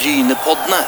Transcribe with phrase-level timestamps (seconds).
[0.00, 0.80] Brynepoddene.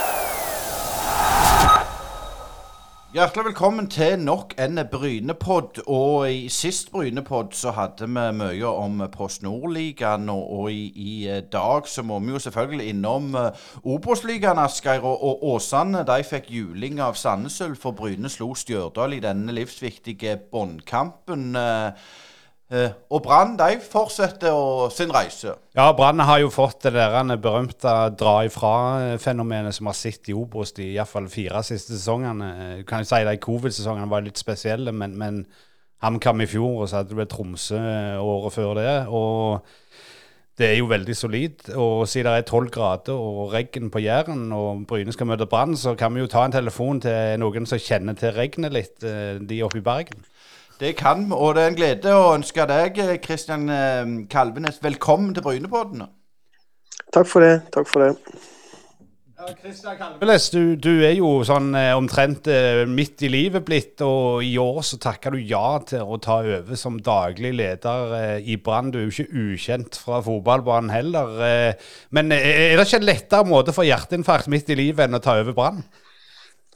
[3.12, 5.82] Hjertelig velkommen til nok en Brynepod.
[5.86, 10.30] Og i sist Brynepod så hadde vi mye om Post Nord-ligaen.
[10.32, 13.52] Og, og i, i, dag så må vi jo selvfølgelig innom uh,
[13.84, 15.04] Obos-ligaen, Asgeir.
[15.04, 19.52] Og, og Åsane de fikk juling av Sandnes Ulf, for Bryne slo Stjørdal i denne
[19.52, 21.50] livsviktige båndkampen.
[21.56, 22.12] Eh,
[23.12, 25.52] og Brann de fortsetter sin reise.
[25.76, 30.72] Ja, Brann har jo fått det der berømte dra ifra-fenomenet som har sett i Obos
[30.78, 32.48] de iallfall fire siste sesongene.
[32.54, 35.44] Du eh, kan jo si de covid-sesongene var litt spesielle, men, men
[36.02, 38.92] HamKam i fjor, og så hadde det Tromsø eh, året før det.
[39.08, 39.78] og
[40.60, 41.62] det er jo veldig solid.
[41.80, 45.76] Og siden det er tolv grader og regn på Jæren, og Bryne skal møte Brann,
[45.76, 49.62] så kan vi jo ta en telefon til noen som kjenner til regnet litt, de
[49.64, 50.20] oppe i Bergen.
[50.82, 55.30] Det kan vi, og det er en glede å ønske deg, Kristian eh, Kalvenes, velkommen
[55.36, 56.08] til Brynepodden.
[57.14, 57.52] Takk for det.
[57.70, 58.40] Takk for det.
[59.60, 64.42] Kristian Kalvenes, du, du, er jo sånn eh, omtrent eh, midt i livet blitt, og
[64.42, 68.58] i år så takker du ja til å ta over som daglig leder eh, i
[68.58, 68.90] Brann.
[68.90, 71.40] Du er jo ikke ukjent fra fotballbanen heller.
[71.46, 75.22] Eh, men eh, er det ikke en lettere måte for hjerteinfarkt midt i livet enn
[75.22, 75.84] å ta over Brann?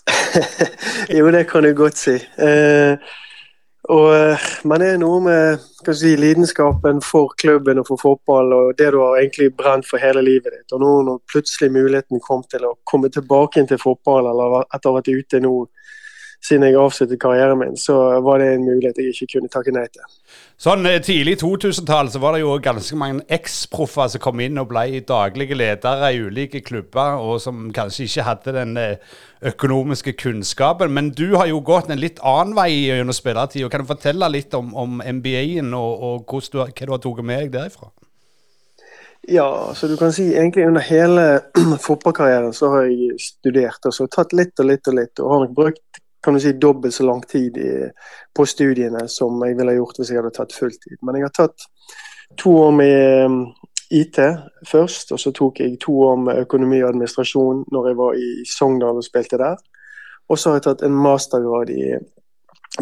[1.19, 2.21] jo, det kan du godt si.
[2.39, 3.17] Eh,
[3.93, 8.91] og eh, Man er noe med si, lidenskapen for klubben og for fotball, og det
[8.95, 10.75] du har egentlig brent for hele livet ditt.
[10.75, 14.91] Og nå når plutselig muligheten kom til å komme tilbake inn til fotball, eller etter
[14.91, 15.55] å ha vært ute nå
[16.45, 19.87] siden jeg avsluttet karrieren min, så var det en mulighet jeg ikke kunne takke nei
[19.91, 20.05] til.
[20.61, 24.71] Sånn eh, Tidlig 2000-tall så var det jo ganske mange eksproffer som kom inn og
[24.71, 30.93] ble daglige ledere i ulike klubber, og som kanskje ikke hadde den eh, økonomiske kunnskapen.
[30.93, 33.71] Men du har jo gått en litt annen vei gjennom spillertida.
[33.73, 37.47] Kan du fortelle litt om, om NBA-en og, og du, hva du har tatt med
[37.47, 37.93] deg derifra?
[39.29, 41.41] Ja, så du kan si egentlig under hele
[41.87, 45.19] fotballkarrieren så har jeg studert og så tatt litt og litt og litt.
[45.19, 47.71] Og har brukt kan du si, dobbelt så lang tid i,
[48.35, 50.99] på studiene som jeg ville gjort hvis jeg hadde tatt fulltid.
[51.07, 51.67] Men jeg har tatt
[52.43, 53.39] to år med um,
[53.95, 54.19] IT
[54.67, 58.31] først, og så tok jeg to år med økonomi og administrasjon når jeg var i
[58.51, 59.61] Sogndal og spilte der.
[60.27, 61.95] Og så har jeg tatt en mastergrad i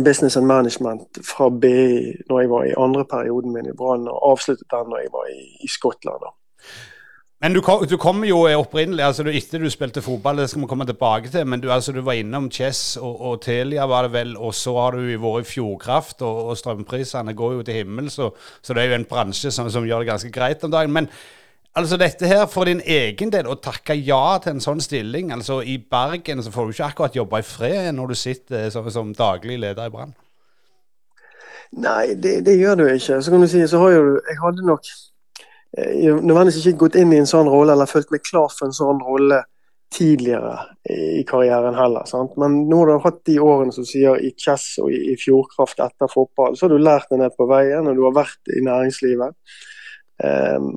[0.01, 4.31] business and management fra BI når jeg var i andre perioden min i Brann, og
[4.31, 6.25] avsluttet den når jeg var i, i Skottland.
[7.45, 10.87] Men du, du kom jo opprinnelig altså Etter du spilte fotball, det skal vi komme
[10.89, 14.33] tilbake til, men du, altså, du var innom Chess og, og, Telia, var det vel,
[14.41, 18.31] og så har du vært i Fjordkraft, og, og strømprisene går jo til himmels, så,
[18.63, 20.97] så, det er jo en bransje som, som, gjør det ganske greit om dagen.
[20.97, 21.11] Men
[21.77, 25.61] altså dette her for din egen del, å takke ja til en sånn stilling altså
[25.61, 29.13] I Bergen så får du ikke akkurat jobbe i fred når du sitter som, som
[29.13, 30.17] daglig leder i Brann?
[31.77, 33.21] Nei, det, det, gjør du ikke.
[33.21, 35.13] Så kan du si, så har jo Jeg hadde nok Eh,
[35.75, 39.01] nødvendigvis ikke gått inn i en sånn rolle eller følt meg klar for en sånn
[39.03, 39.43] rolle
[39.95, 40.59] tidligere
[40.91, 42.07] i karrieren heller.
[42.11, 42.35] Sant?
[42.41, 46.11] Men nå har du hatt de årene som sier i Chess og i, Fjordkraft etter
[46.11, 49.37] fotball, så har du lært deg ned på veien, og du har vært i næringslivet.
[50.25, 50.71] Um,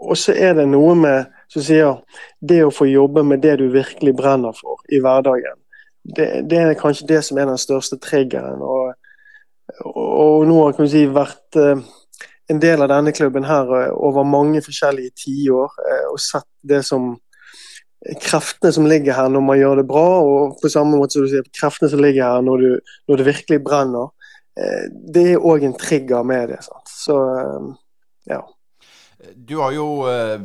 [0.00, 2.00] og så er det noe med som sier
[2.40, 5.58] det å få jobbe med det du virkelig brenner for i hverdagen.
[6.02, 8.62] Det, det er kanskje det som er den største triggeren.
[8.64, 8.94] Og,
[9.84, 11.82] og, og nå har jeg si, vært uh,
[12.50, 16.82] en del av denne klubben her eh, over mange forskjellige tiår eh, og sett det
[16.86, 17.12] som
[18.24, 21.34] kreftene som ligger her når man gjør det bra, og på samme måte som du
[21.34, 24.14] sier, kreftene som ligger her når, du, når det virkelig brenner.
[24.56, 26.62] Eh, det er òg en trigger med det.
[26.64, 26.88] Sant?
[26.88, 27.18] Så
[28.30, 28.40] ja.
[29.36, 29.84] Du har jo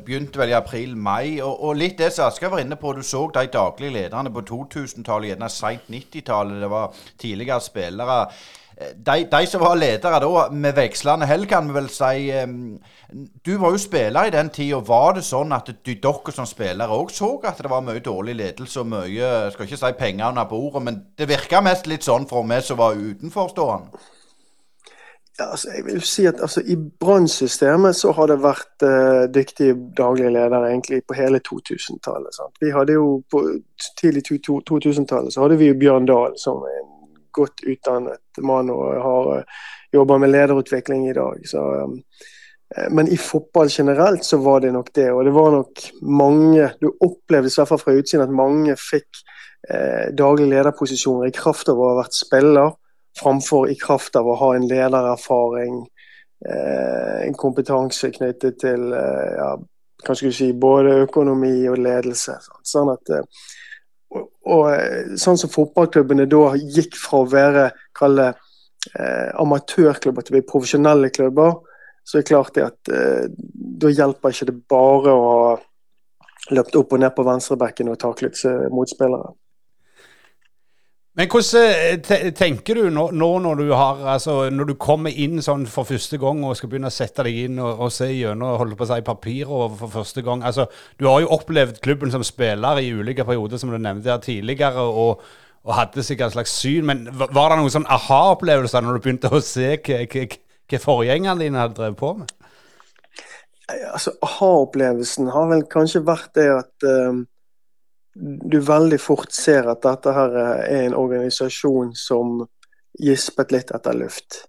[0.03, 2.91] begynt vel i april-mai, og, litt det som Asker var inne på.
[2.91, 6.59] Du så de daglige lederne på 2000-tallet, gjerne seint 90-tallet.
[6.59, 8.19] Det var tidligere spillere
[8.75, 12.31] de, de, som var ledere da, med vekslende hell, kan vi vel si
[13.45, 14.81] Du var jo spiller i den tida.
[14.83, 18.35] Var det sånn at du, dere som spillere òg så at det var mye dårlig
[18.35, 22.03] ledelse og mye jeg Skal ikke si penger under bordet, men det virka mest litt
[22.03, 24.03] sånn for meg som var utenforstående?
[25.39, 29.75] Ja, altså, jeg vil si at altså, I brannsystemet så har det vært uh, dyktige
[29.97, 32.39] daglige ledere egentlig på hele 2000-tallet.
[32.61, 33.43] Vi hadde jo På
[33.99, 36.94] tidlig 2000-tallet så hadde vi jo Bjørn Dahl som en
[37.35, 39.59] godt utdannet mann og har eh,
[39.95, 41.43] jobber med lederutvikling i dag.
[41.47, 45.11] Så, eh, men i fotball generelt så var det nok det.
[45.11, 49.21] Og det var nok mange Du opplevde i hvert fall fra utsiden at mange fikk
[49.69, 52.73] eh, daglig lederposisjoner i kraft av å ha vært spiller,
[53.19, 55.85] framfor i kraft av å ha en ledererfaring,
[56.49, 59.53] eh, en kompetanse knyttet til eh, ja,
[60.05, 62.37] kan skulle si, både økonomi og ledelse.
[62.65, 63.45] Sånn at eh,
[64.15, 67.63] og og sånn som fotballklubbene da gikk fra å være
[67.97, 71.55] kalle eh, amatørklubber til å bli profesjonelle klubber,
[72.05, 73.23] så er det klart det at eh,
[73.81, 75.55] da hjelper ikke det bare å ha
[76.53, 78.37] løpt opp og ned på venstrebekken og taklet
[78.69, 79.33] motspillere.
[81.15, 85.39] Men hvordan eh, tenker du nå, nå, når du har altså, når du kommer inn
[85.43, 88.57] sånn for første gang og skal begynne å sette deg inn og, og se gjennom
[88.59, 90.65] holde på å si papirer for første gang altså,
[90.99, 94.83] Du har jo opplevd klubben som spiller i ulike perioder, som du nevnte her tidligere,
[94.83, 95.23] og,
[95.63, 96.89] og hadde sikkert et slags syn.
[96.89, 101.79] Men var det noen sånn aha-opplevelser når du begynte å se hva forgjengerne dine hadde
[101.79, 102.35] drevet på med?
[103.71, 107.23] Altså, Aha-opplevelsen har vel kanskje vært det at um
[108.15, 112.45] du veldig fort ser at dette her er en organisasjon som
[112.95, 114.45] gispet litt etter luft.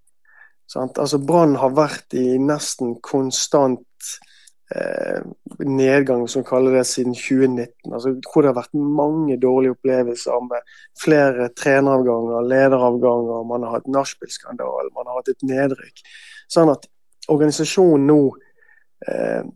[0.77, 4.11] Altså Brann har vært i nesten konstant
[4.75, 5.19] eh,
[5.67, 7.93] nedgang, som kaller det, siden 2019.
[7.93, 13.91] Altså, hvor det har vært mange dårlige opplevelser med flere treneravganger, lederavganger, man har hatt
[13.91, 16.03] nachspiel-skandale, man har hatt et nedrykk.
[16.51, 16.87] Sånn at
[17.33, 18.21] organisasjonen nå
[19.11, 19.47] eh,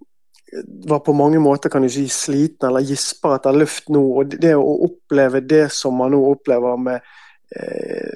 [0.86, 4.02] var på mange måter kan du si sliten eller gisper etter luft nå.
[4.20, 7.10] og Det å oppleve det som man nå opplever med
[7.56, 8.14] eh,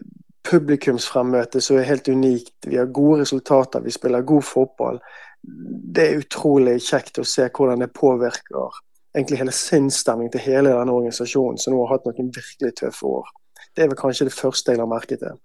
[0.50, 2.56] publikumsfremmøte som er helt unikt.
[2.66, 4.98] Vi har gode resultater, vi spiller god fotball.
[5.42, 8.82] Det er utrolig kjekt å se hvordan det påvirker
[9.14, 13.28] egentlig hele sinnsstemningen til hele denne organisasjonen, som nå har hatt noen virkelig tøffe år.
[13.74, 15.38] Det er vel kanskje det første jeg har merket til.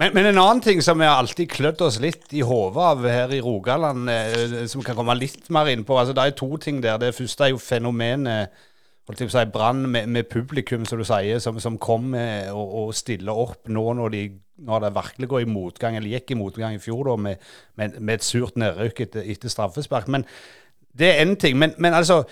[0.00, 3.30] Men, men, en annen ting som vi alltid klødd oss litt i hodet av her
[3.30, 6.80] i Rogaland, eh, som kan komme litt mer inn på altså Det er to ting
[6.82, 6.98] der.
[6.98, 8.50] Det første er jo fenomenet
[9.04, 12.48] holdt jeg på å si, brann med, med, publikum, som du sier, som, som kommer
[12.54, 14.22] og, og, stiller opp nå når, de,
[14.64, 17.50] når, det virkelig går i motgang, eller gikk i motgang i fjor, da, med,
[17.80, 20.08] med, med et surt nedrykk etter, etter straffespark.
[20.12, 20.24] Men
[20.96, 21.58] det er én ting.
[21.60, 22.22] Men, men altså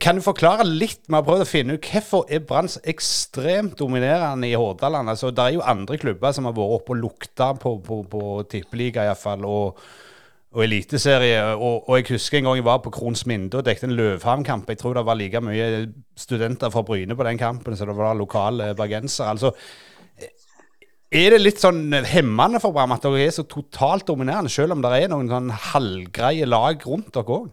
[0.00, 1.02] kan du forklare litt?
[1.04, 5.12] Vi har prøvd å finne ut hvorfor er Brann ekstremt dominerende i Hordaland.
[5.12, 8.22] Altså, det er jo andre klubber som har vært oppe og lukta på, på, på
[8.48, 9.82] tippeliga iallfall, og,
[10.56, 11.42] og eliteserie.
[11.52, 14.72] Og, og, jeg husker en gang jeg var på Kronsminde og dekket en Løvhavn-kamp.
[14.72, 15.66] Jeg tror det var like mye
[16.16, 19.34] studenter fra Bryne på den kampen som det var lokale bergensere.
[19.36, 19.52] Altså,
[21.14, 24.80] er det litt sånn hemmende for Brann at dere er så totalt dominerende, selv om
[24.82, 27.52] det er noen sånn halvgreie lag rundt dere òg?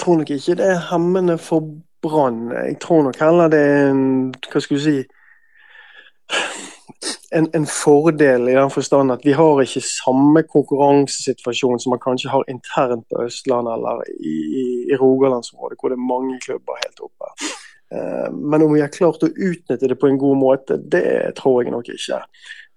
[0.00, 1.60] Tror nok ikke det er hemmende for
[2.02, 2.52] Brann.
[2.52, 4.04] Jeg tror nok heller det er en
[4.52, 5.00] Hva skal du si
[7.36, 12.30] en, en, fordel i den forstand at vi har ikke samme konkurransesituasjon som man kanskje
[12.30, 17.04] har internt på Østlandet eller i, i, i Rogalandsområdet, hvor det er mange klubber helt
[17.06, 17.30] oppe.
[17.94, 21.62] Uh, men om vi har klart å utnytte det på en god måte, det tror
[21.62, 22.20] jeg nok ikke.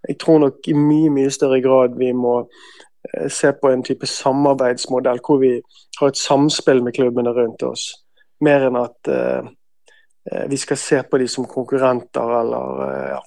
[0.09, 2.82] Jeg tror nok i mye mye større grad vi må Eh,
[3.29, 5.57] se på en type samarbeidsmodell hvor vi
[5.99, 7.89] har et samspill med klubbene rundt oss.
[8.43, 9.43] Mer enn at uh,
[10.49, 13.21] vi skal se på de som konkurrenter eller uh, ja.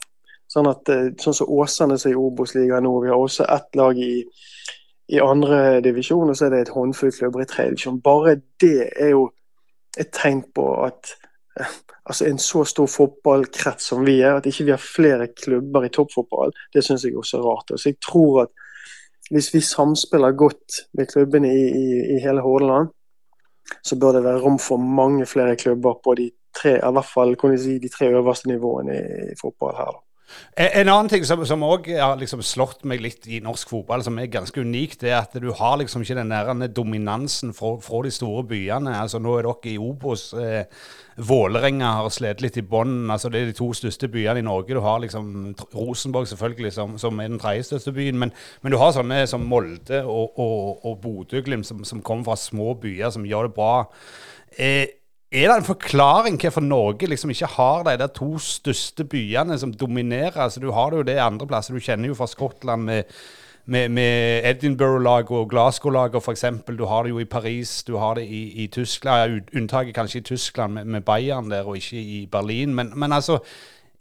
[0.47, 0.89] Sånn at
[1.21, 4.23] sånn som Åsane som er i Obos-ligaen nå, vi har også ett lag i,
[5.11, 7.99] i andre divisjon, og så er det et håndfull klubber i tredje divisjon.
[8.01, 9.25] Bare det er jo
[9.99, 11.11] et tegn på at
[12.07, 15.93] altså en så stor fotballkrets som vi er, at ikke vi har flere klubber i
[15.93, 17.75] toppfotball, det syns jeg også er rart.
[17.75, 18.66] Så jeg tror at
[19.31, 22.89] hvis vi samspiller godt med klubbene i, i, i hele Hordaland,
[23.85, 27.59] så bør det være rom for mange flere klubber på de tre, i hvert fall
[27.59, 29.91] si, de tre øverste nivåene i, i fotball her.
[29.91, 30.06] da.
[30.57, 34.31] En annen ting som, òg har liksom slått meg litt i norsk fotball, som er
[34.33, 38.45] ganske unikt, er at du har liksom ikke den der dominansen fra, fra, de store
[38.49, 38.95] byene.
[38.97, 40.31] Altså Nå er dere i Obos.
[40.35, 40.65] Eh,
[41.17, 43.07] Vålerenga har slitt litt i bånn.
[43.13, 44.77] Altså, det er de to største byene i Norge.
[44.77, 48.19] Du har liksom Rosenborg selvfølgelig, som, som er den tredje største byen.
[48.21, 52.41] Men, men, du har sånne som Molde og, og, og Bodø-Glimt, som, som kommer fra
[52.41, 53.75] små byer, som gjør det bra.
[54.57, 54.96] Eh,
[55.33, 59.73] er det en forklaring hvorfor Norge liksom ikke har de der to største byene som
[59.75, 60.37] dominerer?
[60.37, 61.75] Altså, du har det jo det andre plasser.
[61.75, 63.03] Du kjenner jo fra Skottland med,
[63.65, 66.45] med, med Edinburgh-laget og Glasgow-laget f.eks.
[66.79, 69.41] Du har det jo i Paris, du har det i, i Tyskland.
[69.57, 72.75] Unntaket kanskje i Tyskland med, med, Bayern der, og ikke i Berlin.
[72.75, 73.39] Men, men altså,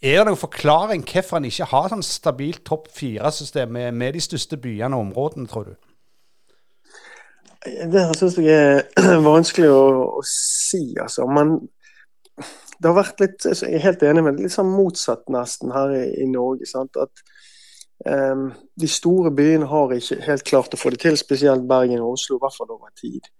[0.01, 4.21] er det noen forklaring hvorfor en ikke har sånn stabilt topp fire-system med, med de
[4.21, 5.75] største byene og områdene, tror du?
[7.65, 9.85] Det syns jeg er vanskelig å,
[10.19, 11.25] å, si, altså.
[11.29, 11.57] Men
[12.75, 16.03] det har vært litt Jeg er helt enig med litt sånn motsatt nesten her i,
[16.21, 16.67] i Norge.
[16.69, 16.99] Sant?
[16.99, 17.23] At
[18.05, 22.19] um, de store byene har ikke helt klart å få det til, spesielt Bergen og
[22.19, 23.31] Oslo, i hvert fall over tid.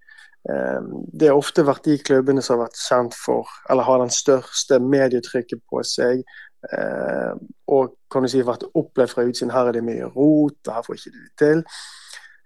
[0.45, 4.13] Um, det har ofte vært de klubbene som har vært kjent for, eller har den
[4.13, 6.23] største medietrykket på seg.
[6.65, 7.35] Uh,
[7.69, 9.53] og kan du si vært opplevd fra utsiden.
[9.53, 11.63] Her er det mye rot, og her får ikke det til.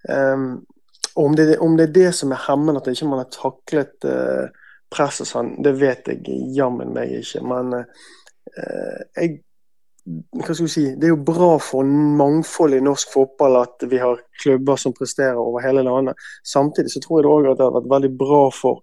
[0.10, 0.60] Um,
[1.20, 4.48] om det, om det, er det som er hemmende, at ikke man har taklet uh,
[4.90, 7.44] press sånn, det vet jeg jammen meg ikke.
[7.46, 9.40] Men uh, jeg
[10.10, 14.00] hva skal vi si, Det er jo bra for mangfold i norsk fotball at vi
[14.02, 16.18] har klubber som presterer over hele landet.
[16.48, 18.80] Samtidig så tror jeg det også at det har vært veldig bra for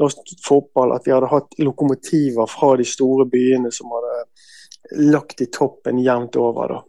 [0.00, 5.50] norsk fotball at vi hadde hatt lokomotiver fra de store byene som hadde lagt i
[5.52, 6.74] toppen jevnt over.
[6.74, 6.80] da.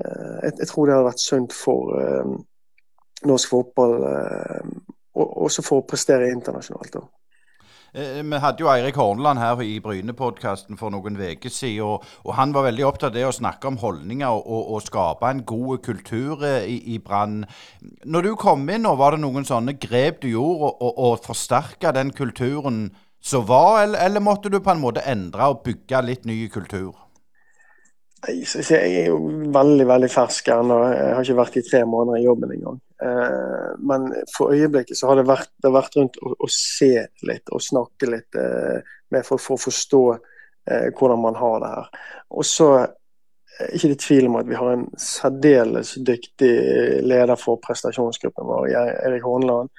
[0.00, 1.94] Eh, jeg, jeg, tror det hadde vært sunt for
[3.28, 6.94] norsk fotball, uh, også for å prestere internasjonalt.
[6.94, 7.06] da.
[7.92, 11.82] Eh, vi hadde jo Eirik Horneland her i Bryne-podkasten for noen uker siden.
[11.82, 14.84] Og, og, han var veldig opptatt av det å snakke om holdninger og, og, og
[14.86, 17.42] skape en god kultur eh, i, i Brann.
[18.06, 21.94] Når du kom inn, og var det noen sånne grep du gjorde og, og forsterka
[21.96, 22.88] den kulturen
[23.20, 26.94] som var, eller, eller måtte du på en måte endre og bygge litt ny kultur?
[28.28, 29.16] Jeg er jo
[29.54, 30.78] veldig veldig fersk ennå.
[30.92, 32.80] Jeg har ikke vært i tre måneder i jobben engang.
[33.02, 37.06] Eh, men for øyeblikket så har det vært, det har vært rundt å, å, se
[37.24, 41.70] litt og snakke litt eh, med folk for å forstå eh, hvordan man har det
[41.76, 41.86] her.
[42.36, 46.52] Og så er ikke det tvil om at vi har en særdeles dyktig
[47.06, 48.68] leder for prestasjonsgruppen vår,
[49.06, 49.72] Erik Horneland.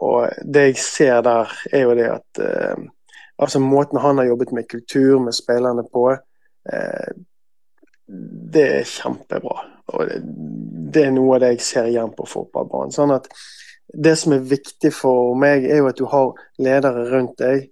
[0.00, 2.40] Og det jeg ser der, er jo det at
[3.36, 6.06] altså måten han har jobbet med kultur, med spillerne på,
[8.52, 9.56] det er kjempebra.
[9.92, 10.14] Og
[10.92, 12.92] det er noe av det jeg ser igjen på fotballbanen.
[12.94, 13.28] Sånn at
[13.92, 17.68] det som er viktig for meg, er jo at du har ledere rundt deg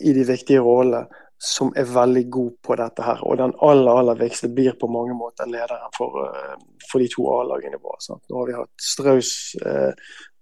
[0.00, 1.06] i de viktige rollene
[1.42, 3.22] som er veldig gode på dette her.
[3.26, 6.54] Og den aller aller viktigste blir på mange måter lederen for, eh,
[6.90, 7.98] for de to A-lagene våre.
[8.00, 8.22] Sant?
[8.30, 9.32] Nå har vi hatt Straus
[9.66, 9.90] eh,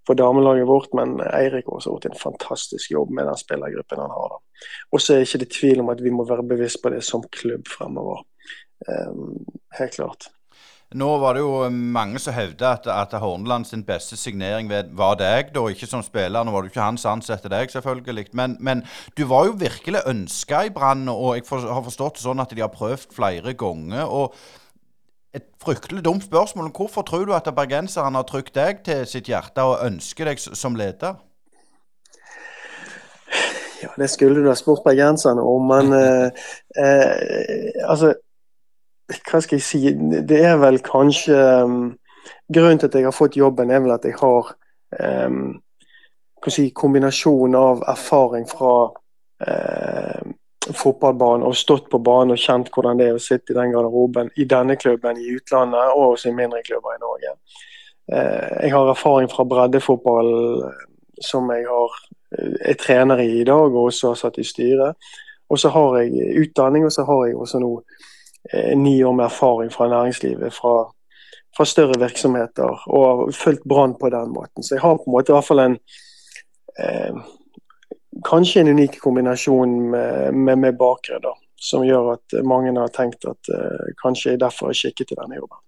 [0.07, 4.13] på damelaget vårt, men Eirik har også gjort en fantastisk jobb med den spillergruppen han
[4.13, 4.37] har.
[4.91, 7.25] Og så er det ikke tvil om at vi må være bevisst på det som
[7.33, 8.21] klubb fremover.
[8.89, 9.43] Um,
[9.77, 10.31] helt klart.
[10.91, 15.53] Nå var det jo mange som hevda at, at Horneland sin beste signering var deg,
[15.55, 16.43] da, ikke som spiller.
[16.43, 18.25] Nå var det ikke han som ansatte deg, selvfølgelig.
[18.35, 18.83] Men, men,
[19.15, 22.51] du var jo virkelig ønska i Brann, og jeg for, har forstått det sånn at
[22.51, 24.03] de har prøvd flere ganger.
[24.03, 24.35] og
[25.31, 26.73] et fryktelig dumt spørsmål.
[26.75, 30.75] Hvorfor tror du at bergenserne har trykt deg til sitt hjerte og ønsker deg som
[30.75, 31.21] leder?
[33.81, 36.27] Ja, Det skulle du ha spurt bergenserne om, men eh,
[36.75, 38.13] eh, altså
[39.19, 39.81] hva skal jeg si
[40.27, 41.81] Det er vel kanskje um,
[42.53, 44.51] Grunnen til at jeg har fått jobben, er vel at jeg har
[45.31, 45.53] um,
[46.47, 50.21] si, kombinasjon av erfaring fra uh,
[50.67, 54.29] fotballbanen og stått på banen og kjent hvordan det er å sitte i den garderoben
[54.35, 57.33] i denne klubben i utlandet og også i mindre klubber i Norge.
[58.11, 60.31] Uh, jeg har erfaring fra breddefotball
[61.23, 61.99] som jeg har,
[62.67, 65.13] er trener i i dag og også har satt i styret.
[65.51, 68.00] Og så har jeg utdanning, og så har jeg også nå Eh,
[68.75, 70.91] ni år med erfaring fra næringslivet, fra,
[71.57, 74.63] fra større virksomheter, og har fulgt Brann på den måten.
[74.63, 75.77] Så jeg har på en måte i hvert fall en
[76.79, 77.21] eh,
[78.27, 83.23] Kanskje en unik kombinasjon med, med, med bakgrunn, da, som gjør at mange har tenkt
[83.25, 85.61] at eh, kanskje jeg derfor er skikket til denne jobben.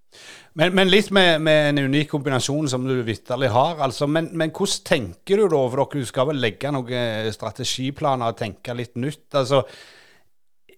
[0.59, 3.79] Men, men litt med, med, en unik kombinasjon som du vitterlig har.
[3.79, 5.61] altså, men, men, hvordan tenker du da?
[5.71, 9.29] For dere skal vel legge noen strategiplaner og tenke litt nytt.
[9.39, 9.63] altså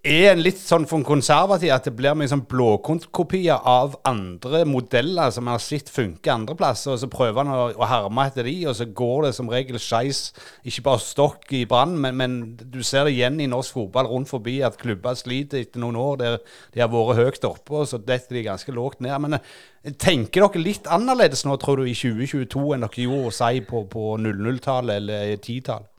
[0.06, 5.32] er en litt sånn for konservativ at det blir mye sånn blåkontkopier av andre modeller
[5.34, 8.54] som har sett funke andre plasser, og så prøver han å, å herme etter de,
[8.70, 10.28] og så går det som regel skeis.
[10.62, 14.30] Ikke bare stokk i brann, men, men, du ser det igjen i norsk fotball rundt
[14.30, 16.38] forbi at klubber sliter etter noen år der
[16.76, 19.18] de har vært høyt oppe, og så detter de ganske lågt ned.
[19.26, 23.66] Men eh, tenker dere litt annerledes nå, tror du, i 2022 enn dere gjorde si
[23.66, 25.95] på, på 00-tallet eller 10-tallet?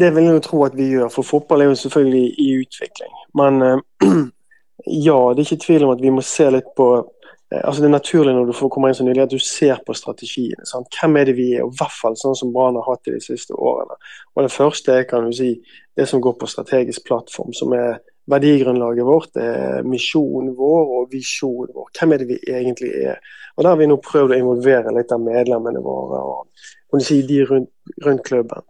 [0.00, 3.12] Det vil jeg jo tro at vi gjør, for fotball er jo selvfølgelig i utvikling.
[3.40, 3.78] Men uh,
[5.08, 7.88] ja, det er ikke tvil om at vi må se litt på uh, altså Det
[7.88, 10.66] er naturlig når du får komme inn så nylig at du ser på strategiene.
[10.68, 10.90] Sant?
[10.98, 13.16] Hvem er det vi er, og i hvert fall sånn som Brann har hatt det
[13.16, 13.96] de siste årene.
[14.34, 15.54] Og Det første er kan du si,
[15.96, 21.10] det som går på strategisk plattform, som er verdigrunnlaget vårt, det er misjonen vår og
[21.12, 21.90] visjonen vår.
[21.98, 23.20] Hvem er det vi egentlig er?
[23.56, 27.04] Og Der har vi nå prøvd å involvere litt av medlemmene våre og kan du
[27.04, 27.70] si, de rundt,
[28.04, 28.62] rundt klubben.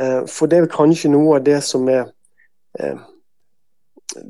[0.00, 2.06] Eh, for det er kanskje noe av det som er
[2.80, 3.02] eh,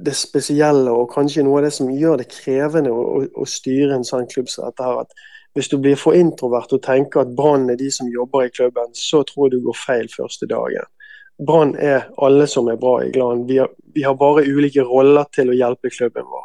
[0.06, 4.06] det spesielle, og kanskje noe av det som gjør det krevende å, å styre en
[4.06, 4.84] sånn klubb som dette.
[4.84, 8.46] her, at Hvis du blir for introvert og tenker at Brann er de som jobber
[8.46, 10.88] i klubben, så tror jeg du går feil første dagen.
[11.46, 13.46] Brann er alle som er bra i Glan.
[13.46, 16.44] Vi har, vi har bare ulike roller til å hjelpe klubben vår.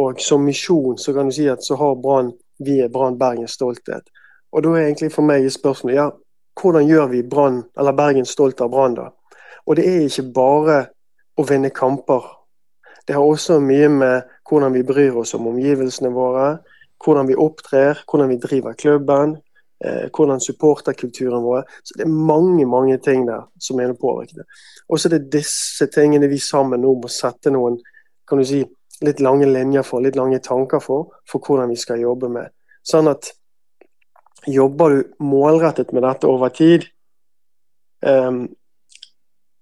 [0.00, 3.56] Og som misjon så kan du si at så har Brann vi er Brann Bergens
[3.56, 4.04] stolthet.
[4.52, 6.10] Og da er egentlig for meg spørsmålet ja,
[6.60, 9.10] hvordan gjør vi Brann, eller Bergen stolt av Brann, da?
[9.66, 10.78] Og det er ikke bare
[11.38, 12.26] å vinne kamper.
[13.06, 16.58] Det har også mye med hvordan vi bryr oss om omgivelsene våre,
[17.04, 19.36] hvordan vi opptrer, hvordan vi driver klubben,
[19.84, 21.64] eh, hvordan supporterkulturen vår.
[21.84, 24.44] Så det er mange mange ting der som er påvirket.
[24.88, 27.80] Og så er det disse tingene vi sammen nå må sette noen
[28.28, 28.62] kan du si,
[29.02, 32.52] litt lange linjer for, litt lange tanker for, for hvordan vi skal jobbe med.
[32.86, 33.32] Sånn at
[34.46, 36.86] jobber du målrettet med dette over tid,
[38.06, 38.48] um,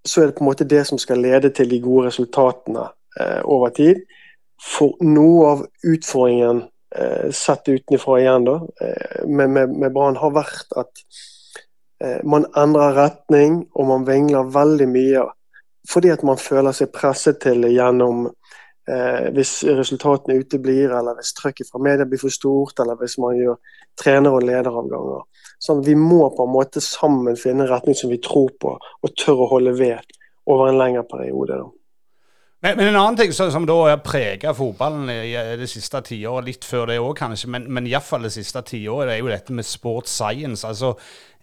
[0.08, 2.86] så er det på en måte det som skal lede til de gode resultatene
[3.20, 4.04] uh, over tid.
[4.62, 6.62] For noe av utfordringen
[6.98, 11.04] uh, sett utenfra igjen da, uh, med, med, med Brann har vært at
[12.22, 15.24] man endrer retning og man vingler veldig mye
[15.90, 18.28] fordi at man føler seg presset til det gjennom
[18.88, 23.36] eh, hvis resultatene uteblir, eller hvis trøkket fra media blir for stort, eller hvis man
[23.38, 23.58] gjør
[23.98, 25.24] trener- og lederavganger.
[25.62, 29.44] Sånn, vi må på en måte sammen finne retning som vi tror på, og tør
[29.44, 30.16] å holde ved
[30.48, 31.60] over en lengre periode.
[31.60, 31.77] Da.
[32.58, 36.00] Men, men, en annen ting som, som da har prega fotballen i, i det siste
[36.08, 39.54] tiåret, litt før det òg kanskje, men, men iallfall det siste tiåret, er jo dette
[39.54, 40.66] med sport science.
[40.66, 40.96] altså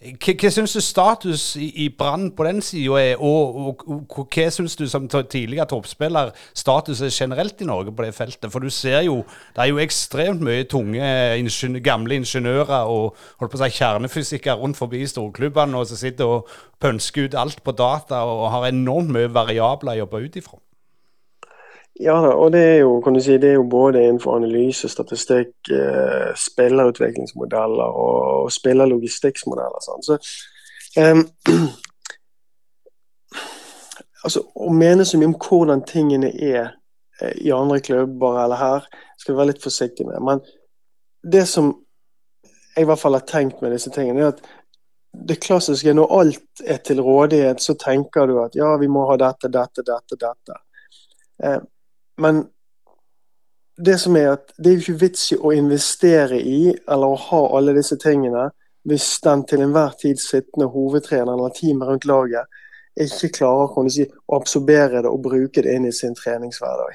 [0.03, 4.50] hva, syns du status i, i Brann på den sida er, og, og, og, hva
[4.51, 8.51] syns du som tidligere toppspiller status er generelt i Norge på det feltet?
[8.51, 9.22] For du ser jo,
[9.55, 11.00] det er jo ekstremt mye tunge
[11.39, 16.38] ingen, gamle ingeniører og holdt på å si kjernefysikere rundt forbi storklubbene og som sitter
[16.41, 16.53] og
[16.84, 20.64] pønsker ut alt på data og har enormt mye variabler å jobbe ut ifra.
[21.99, 24.89] Ja da, og det er jo, kan du si, det er jo både innenfor analyse,
[24.91, 29.83] statistikk, eh, spillerutviklingsmodeller og, og spillerlogistikksmodeller.
[29.85, 30.03] Sånn.
[30.03, 30.17] Så,
[30.99, 31.21] um,
[34.27, 36.65] altså, Å mene så mye om hvordan tingene er
[37.21, 40.19] eh, i andre klubber eller her, skal vi være litt forsiktige med.
[40.27, 40.43] Men
[41.31, 41.71] det som
[42.75, 44.43] jeg i hvert fall har tenkt med disse tingene, er at
[45.15, 49.15] det klassiske når alt er til rådighet, så tenker du at ja, vi må ha
[49.21, 50.59] dette, dette, dette, dette.
[51.39, 51.61] Eh,
[52.22, 52.45] men
[53.77, 57.24] det som er at det er jo ikke vits i å investere i eller å
[57.27, 58.48] ha alle disse tingene
[58.88, 62.45] hvis den til enhver tid sittende hovedtreneren eller teamet rundt laget
[62.95, 66.93] ikke klarer kan si, å absorbere det og bruke det inn i sin treningshverdag.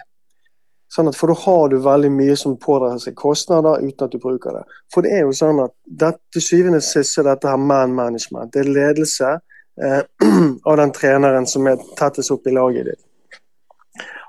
[0.90, 4.18] Sånn at, for da har du veldig mye som pådrar seg kostnader uten at du
[4.22, 4.64] bruker det.
[4.90, 7.94] For det er jo sånn at det, til syvende og sist er dette her man
[7.94, 8.50] management.
[8.54, 10.00] Det er ledelse eh,
[10.70, 13.02] av den treneren som er tettest opp i laget ditt.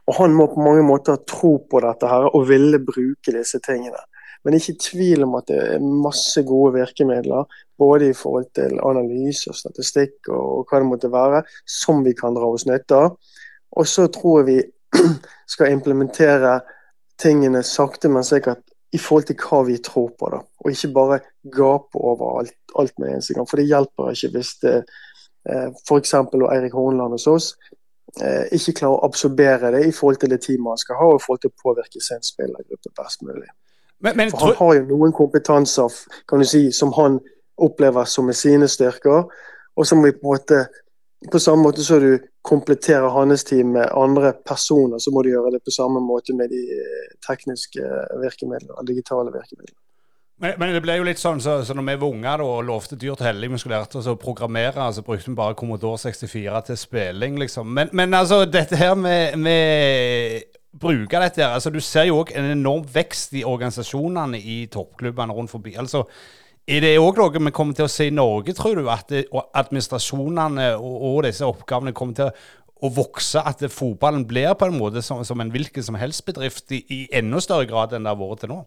[0.09, 3.99] Og han må på mange måter tro på dette her og ville bruke disse tingene.
[4.43, 7.45] Men ikke tvil om at det er masse gode virkemidler,
[7.77, 12.33] både i forhold til analyse og statistikk og hva det måtte være, som vi kan
[12.37, 13.17] dra oss nytte av.
[13.77, 14.59] Og så tror jeg vi
[15.53, 16.59] skal implementere
[17.21, 20.31] tingene sakte, men sikkert i forhold til hva vi tror på.
[20.33, 21.19] da, Og ikke bare
[21.53, 23.47] gape over alt, alt med eneste gang.
[23.47, 26.13] For det hjelper ikke hvis det eh, f.eks.
[26.17, 27.53] Eirik Hornland hos oss
[28.19, 31.23] ikke klarer å absorbere det i forhold til det teamet han skal ha, og i
[31.23, 33.47] forhold til å påvirke sin spillergruppe best mulig.
[34.01, 35.95] Men, men, For han har jo noen kompetanser
[36.29, 37.19] kan du si, som han
[37.61, 39.29] opplever som er sine styrker,
[39.77, 40.63] og som vi på en måte
[41.31, 45.51] på samme måte som du kompletterer hans team med andre personer, så må du gjøre
[45.53, 47.81] det på samme måte med de eh, tekniske
[48.23, 49.77] virkemidlene, digitale virkemidlene.
[50.41, 52.97] Men, men, det ble jo litt sånn så, så når vi var unger og lovte
[52.97, 56.63] dyrt og hellig vi skulle lære oss å programmere, så brukte vi bare Commodore 64
[56.71, 57.69] til spilling, liksom.
[57.69, 60.47] Men, men altså, dette her med, med
[60.81, 65.35] bruke dette her, altså Du ser jo òg en enorm vekst i organisasjonene i toppklubbene
[65.37, 65.75] rundt forbi.
[65.77, 66.07] altså
[66.71, 68.85] er det òg noe vi kommer til å se i Norge, tror du?
[68.89, 73.41] At det, administrasjonene og, og, disse oppgavene kommer til å, vokse?
[73.41, 77.01] At fotballen blir på en måte som, som en hvilken som helst bedrift i, i
[77.17, 78.61] enda større grad enn det har vært til nå?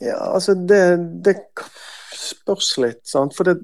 [0.00, 0.82] Ja, altså det,
[1.24, 1.36] det
[2.16, 3.36] spørs litt, sant.
[3.36, 3.56] For det,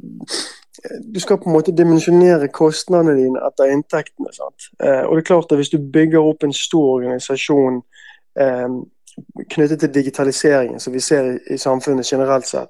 [1.15, 4.33] du skal på en måte dimensjonere kostnadene dine etter inntektene.
[4.33, 4.71] sant?
[4.83, 7.83] Eh, og det er klart at Hvis du bygger opp en stor organisasjon
[8.41, 8.69] eh,
[9.51, 12.69] knyttet til digitaliseringen, som vi ser i, i, samfunnet generelt sett,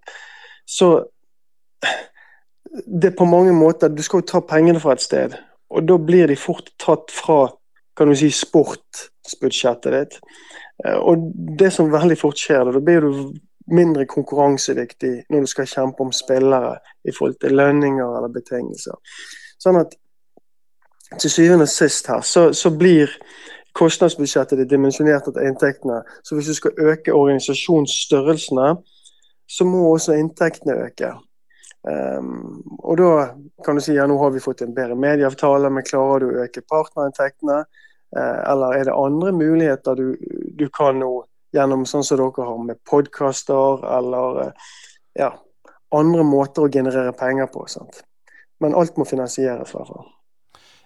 [0.67, 1.05] så
[2.87, 5.35] det er på mange måter Du skal jo ta pengene fra et sted,
[5.71, 7.49] og da blir de fort tatt fra
[7.97, 10.15] kan du si, sportsbudsjettet ditt.
[10.85, 13.11] Eh, og det som veldig fort skjer, da blir du
[13.73, 19.19] mindre konkurransedyktig når du skal kjempe om spillere i forhold til lønninger eller betingelser.
[19.63, 19.97] Sånn at
[21.21, 23.11] til syvende og sist her, så, så blir
[23.77, 26.01] kostnadsbudsjettet ditt dimensjonert etter inntektene.
[26.25, 28.75] Så hvis du skal øke organisasjonsstørrelsene,
[29.49, 31.13] så må også inntektene øke.
[31.83, 33.13] Um, og da
[33.65, 36.45] kan du si ja, nå har vi fått en bedre medieavtale, men klarer du å
[36.45, 37.65] øke partnerinntektene?
[38.13, 40.07] Uh, eller er det andre muligheter du,
[40.59, 41.13] du kan nå
[41.53, 44.73] gjennom sånn som dere har med podkaster, eller eh,
[45.21, 45.31] ja,
[45.95, 47.67] andre måter å generere penger på.
[47.69, 48.03] Sant?
[48.63, 50.11] Men alt må finansieres, i hvert fall.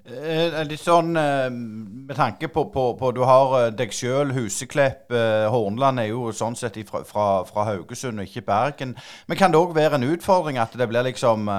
[0.07, 5.11] Eh, litt sånn med tanke på, på, på Du har deg sjøl, Huseklepp.
[5.50, 8.94] Hornland er jo sånn sett fra, fra Haugesund og ikke Bergen.
[9.26, 11.50] Men kan det òg være en utfordring at det blir liksom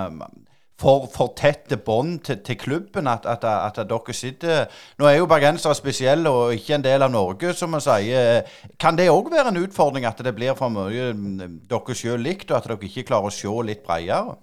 [0.77, 4.65] for, for tette bånd til, til, klubben at, at, at, dere sitter
[4.99, 8.45] Nå er jo bergensere spesielle og ikke en del av Norge, som man sier.
[8.79, 12.51] Kan det òg være en utfordring at det blir for mye mm, dere sjøl likt,
[12.51, 14.37] og at dere ikke klarer å se litt bredere?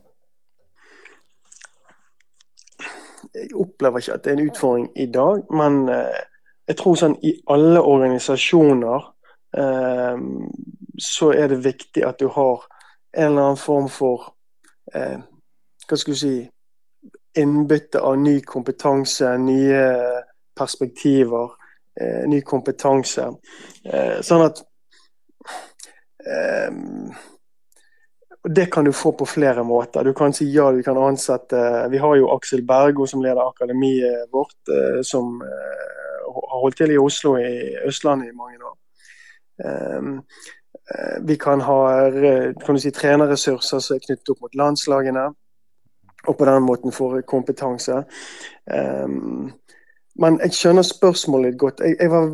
[3.34, 6.22] Jeg opplever ikke at det er en utfordring i dag, men eh,
[6.68, 9.06] jeg tror sånn i alle organisasjoner
[9.58, 10.18] eh,
[11.02, 12.66] så er det viktig at du har
[13.14, 14.32] en eller annen form for
[14.94, 15.22] eh,
[15.88, 16.34] hva skal du si,
[17.34, 19.84] innbytte av ny kompetanse, nye
[20.56, 21.50] perspektiver,
[22.00, 23.28] eh, ny kompetanse.
[23.84, 24.62] Eh, sånn at
[26.26, 26.70] eh,
[28.44, 30.04] Det kan du få på flere måter.
[30.04, 34.28] Du kan si ja, du kan ansette Vi har jo Aksel Bergo som leder akademiet
[34.32, 35.94] vårt, eh, som eh,
[36.34, 38.76] har holdt til i Oslo i Østlandet i mange år.
[39.64, 40.22] Um,
[41.22, 42.10] vi kan ha
[42.66, 45.28] kan si, trenerressurser som er knyttet opp mot landslagene
[46.26, 48.04] og på den måten får kompetanse.
[49.06, 49.52] Um,
[50.14, 51.80] men jeg skjønner spørsmålet litt godt.
[51.80, 52.30] Jeg, jeg, var,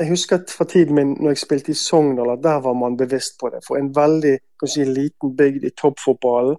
[0.00, 2.96] jeg, husker at fra tiden min når jeg spilte i Sogndal, at der var man
[2.96, 3.64] bevisst på det.
[3.66, 6.56] For en veldig si, liten bygd i toppfotballen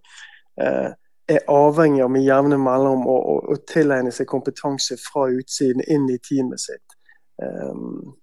[0.61, 0.91] uh,
[1.27, 6.09] er avhengig av med jevne mellom å, å, å, tilegne seg kompetanse fra utsiden inn
[6.11, 6.99] i teamet sitt.
[7.41, 8.13] Um,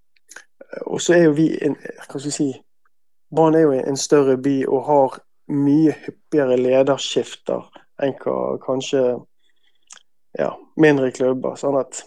[0.86, 2.52] og så er jo vi en, hva skal vi si,
[3.32, 5.18] Brann er jo en større by og har
[5.52, 9.02] mye hyppigere lederskifter enn hva kanskje
[10.38, 11.58] ja, mindre klubber.
[11.60, 12.06] Sånn at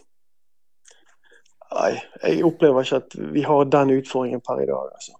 [1.75, 4.91] Nei, jeg opplever ikke at vi har den utfordringen per i dag.
[4.95, 5.15] altså.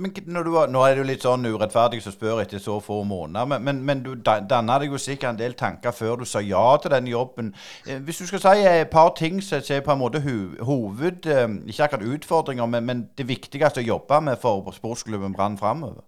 [0.00, 0.12] Men
[0.52, 3.62] var, nå er det jo litt sånn urettferdig som spør etter så få måneder, men,
[3.62, 6.90] men, men du danna deg jo sikkert en del tanker før du sa ja til
[6.96, 7.52] den jobben.
[7.86, 11.46] Eh, hvis du skal si et par ting som er på en måte hoved, eh,
[11.70, 16.02] ikke akkurat utfordringer, men, men det viktigste å jobbe med for sportsklubben Brann framover?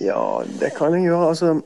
[0.00, 1.28] Ja, det kan jeg gjøre.
[1.32, 1.60] altså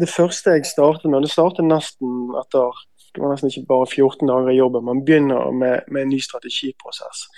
[0.00, 2.72] det første jeg startet med, det startet nesten etter
[3.14, 6.18] det var nesten ikke bare 14 dager i jobben, men begynner med, med en ny
[6.18, 7.28] strategiprosess.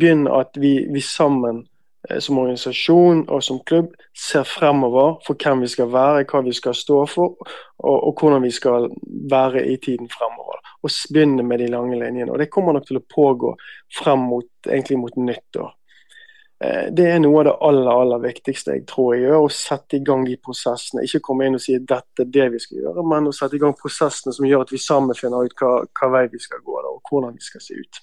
[0.00, 1.62] Begynner at vi, vi sammen
[2.10, 6.52] eh, som organisasjon og som klubb ser fremover for hvem vi skal være, hva vi
[6.52, 7.32] skal stå for,
[7.78, 8.90] og, og hvordan vi skal
[9.32, 10.60] være i tiden fremover.
[10.84, 12.32] Og begynne med de lange linjene.
[12.32, 13.56] Og Det kommer nok til å pågå
[13.96, 14.68] frem mot,
[15.00, 15.72] mot nyttår.
[16.64, 19.44] Eh, det er noe av det aller aller viktigste jeg tror jeg gjør.
[19.44, 21.04] Å sette i gang de prosessene.
[21.04, 23.62] Ikke komme inn og si dette er det vi skal gjøre, men å sette i
[23.62, 26.80] gang prosessene som gjør at vi sammen finner ut hva, hva vei vi skal gå
[26.80, 28.02] da, og hvordan vi skal se ut.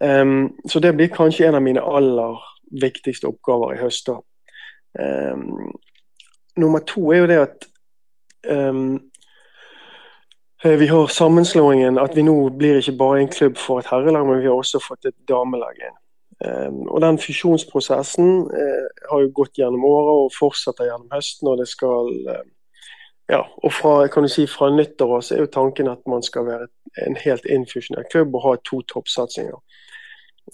[0.00, 2.40] Um, så det blir kanskje en av mine aller
[2.82, 4.08] viktigste oppgaver i høst.
[4.96, 5.72] Um,
[6.56, 7.66] nummer to er jo det at
[8.48, 8.98] um,
[10.64, 14.40] vi har sammenslåingen at vi nå blir ikke bare en klubb for et herrelag, men
[14.40, 15.96] vi har også fått et damelag inn.
[16.44, 21.48] Ehm, og Den fusjonsprosessen eh, har jo gått gjennom året og fortsetter gjennom høsten.
[21.48, 22.46] og det skal eh,
[23.30, 26.48] ja, og fra, kan du si, fra nyttår så er jo tanken at man skal
[26.48, 26.66] være
[27.06, 29.60] en helt infusjonert klubb og ha to toppsatsinger.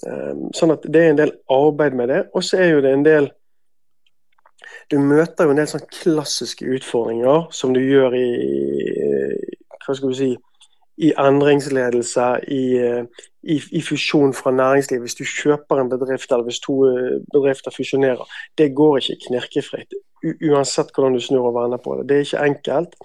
[0.05, 2.19] Um, sånn at Det er en del arbeid med det.
[2.35, 3.31] Og så er jo det en del
[4.91, 8.27] Du møter jo en del sånn klassiske utfordringer som du gjør i
[9.87, 10.29] hva skal du si,
[10.97, 13.05] i endringsledelse, i, eh,
[13.43, 15.05] i, i, fusjon fra næringslivet.
[15.05, 18.25] Hvis du kjøper en bedrift eller hvis to eh, bedrifter fusjonerer.
[18.59, 19.97] Det går ikke knirkefritt.
[20.25, 22.09] Uansett hvordan du snur og vender på det.
[22.09, 22.97] Det er ikke enkelt.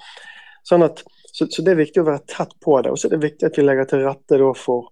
[0.67, 2.93] Sånn at, så, så, det er viktig å være tett på det.
[2.93, 4.91] Og så er det viktig at vi legger til rette for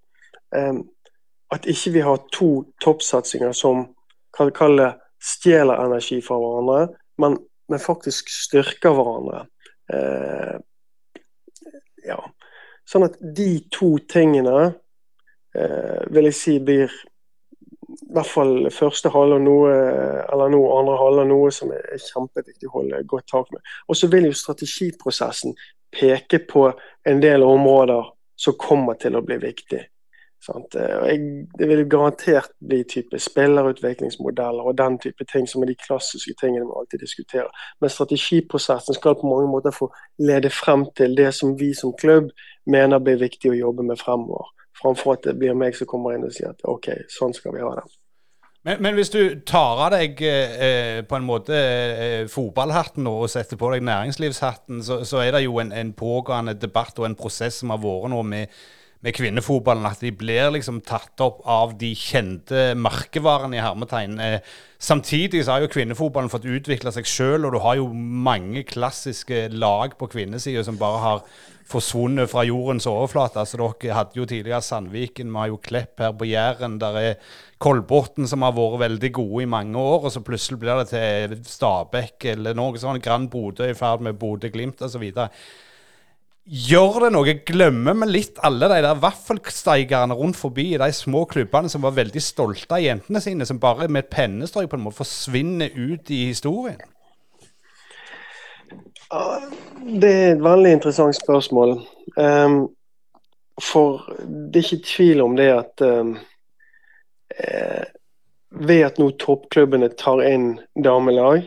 [0.56, 0.82] um,
[1.56, 2.50] at ikke vi har to
[2.84, 3.88] toppsatsinger som
[4.36, 4.92] kan kalle
[5.24, 7.38] stjeler energi fra hverandre, men,
[7.72, 9.46] men faktisk styrker hverandre.
[9.90, 10.60] Uh,
[12.06, 12.20] ja.
[12.90, 16.90] Sånn at de to tingene eh, vil jeg si blir
[17.90, 19.74] i hvert fall første halvår noe,
[20.34, 23.62] eller noe andre halvår noe som er kjempeviktig å holde godt tak med.
[23.90, 25.54] Og så vil jo strategiprosessen
[25.94, 26.68] peke på
[27.10, 29.82] en del områder som kommer til å bli viktig.
[30.48, 31.20] Jeg,
[31.60, 36.66] det vil garantert bli type spillerutviklingsmodeller og den type ting som er de klassiske tingene
[36.66, 37.50] vi alltid diskuterer.
[37.82, 42.32] Men strategiprosessen skal på mange måter få lede frem til det som vi som klubb
[42.66, 44.48] mener blir viktig å jobbe med fremover.
[44.82, 47.66] Framfor at det blir meg som kommer inn og sier at OK, sånn skal vi
[47.66, 47.90] ha det.
[48.68, 53.60] Men, men hvis du tar av deg eh, på en måte eh, fotballhatten og setter
[53.60, 57.62] på deg næringslivshatten, så, så er det jo en, en, pågående debatt og en prosess
[57.62, 58.60] som har vært nå med
[59.06, 64.18] med kvinnefotballen at de blir liksom tatt opp av de kjente merkevarene i hermetegn.
[64.20, 64.42] Eh,
[64.76, 69.48] samtidig så har jo kvinnefotballen fått utvikle seg sjøl, og du har jo mange klassiske
[69.56, 71.24] lag på kvinnesida som bare har
[71.70, 73.40] forsvunnet fra jordens overflate.
[73.40, 76.80] Altså Dere hadde jo tidligere Sandviken, vi har jo Klepp her på Jæren.
[76.82, 77.16] Der er
[77.62, 81.40] Kolbotn som har vært veldig gode i mange år, og så plutselig blir det til
[81.48, 83.04] Stabekk eller noe sånt.
[83.06, 85.08] Grand Bodø i ferd med Bodø-Glimt osv.
[86.50, 87.34] Gjør det noe?
[87.46, 91.94] Glemmer vi litt alle de der vaffelsteigerne rundt forbi i de små klubbene som var
[91.94, 96.10] veldig stolte av jentene sine, som bare med et pennestrøk på en måte forsvinner ut
[96.10, 96.82] i historien?
[100.02, 101.78] Det er et veldig interessant spørsmål.
[102.18, 102.60] Um,
[103.62, 106.16] for det er ikke tvil om det at um,
[107.38, 107.86] eh,
[108.50, 111.46] ved at nå toppklubbene tar inn damelag,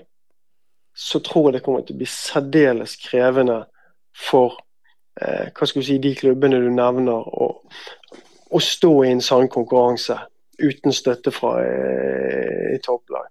[0.95, 3.65] så tror jeg det kommer til å bli særdeles krevende
[4.31, 4.61] for
[5.21, 7.27] hva skal du si, de klubbene du nevner,
[8.53, 10.17] å stå i en sann konkurranse
[10.63, 13.29] uten støtte fra eh, topplag.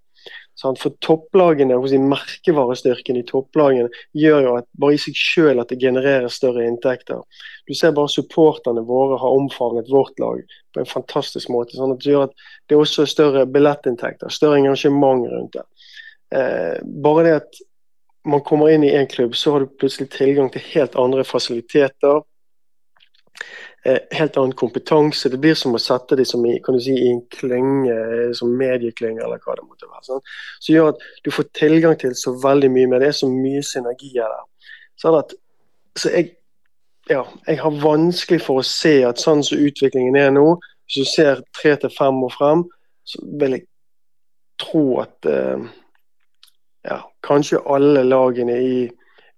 [0.62, 5.72] Sånn, for topplagene, si, Merkevarestyrken i topplagene gjør jo at bare i seg selv at
[5.72, 7.24] det genererer større inntekter.
[7.66, 10.44] Du ser bare supporterne våre har omfavnet vårt lag
[10.76, 11.78] på en fantastisk måte.
[11.78, 15.66] sånn at Det gjør at det også er større billettinntekter, større engasjement rundt det.
[16.38, 17.64] Eh, bare det at
[18.28, 22.22] man kommer inn i en klubb, så har du plutselig tilgang til helt andre fasiliteter.
[23.86, 25.30] Eh, helt annen kompetanse.
[25.30, 27.96] Det blir som å sette dem som i, si, i en klynge,
[28.38, 30.04] som medieklynge eller hva det måtte være.
[30.06, 30.22] Sånn.
[30.62, 33.10] Så gjør at du får tilgang til så veldig mye med det.
[33.10, 34.46] er så mye synergier der.
[35.02, 35.34] Sånn at,
[35.98, 36.36] så jeg,
[37.10, 40.46] ja, jeg har vanskelig for å se at sånn som utviklingen er nå,
[40.86, 42.66] hvis du ser tre til fem år frem,
[43.08, 43.66] så vil jeg
[44.62, 45.66] tro at eh,
[46.86, 48.90] ja, kanskje alle lagene i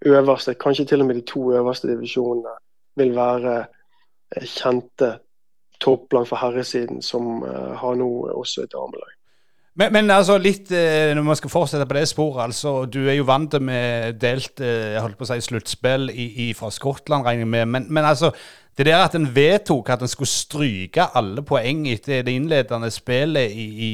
[0.06, 2.56] øverste, kanskje til og med de to øverste divisjonene,
[2.96, 3.58] vil være
[4.36, 5.18] eh, kjente
[5.82, 9.12] topplag for herresiden som uh, har nå også et damelag.
[9.76, 13.18] Men, men, altså litt, eh, når man skal fortsette på det sporet, altså Du er
[13.18, 16.12] jo vant med delt jeg holdt på å si, sluttspill
[16.56, 17.66] fra Skottland, regner jeg med.
[17.66, 18.32] Men, men altså,
[18.78, 23.52] det der at en vedtok at en skulle stryke alle poeng etter det innledende spillet
[23.54, 23.92] i, i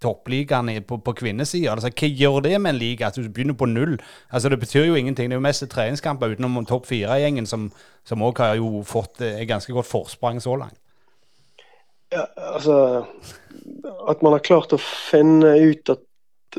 [0.00, 3.10] toppligaen på, på kvinnesida, altså, hva gjør det med en liga?
[3.10, 3.98] At du begynner på null?
[4.30, 5.28] Altså, Det betyr jo ingenting.
[5.28, 9.72] Det er jo mest treningskamper utenom topp fire-gjengen, som òg har jo fått et ganske
[9.72, 10.80] godt forsprang så langt.
[12.12, 13.04] Ja, altså
[14.08, 16.02] At man har klart å finne ut at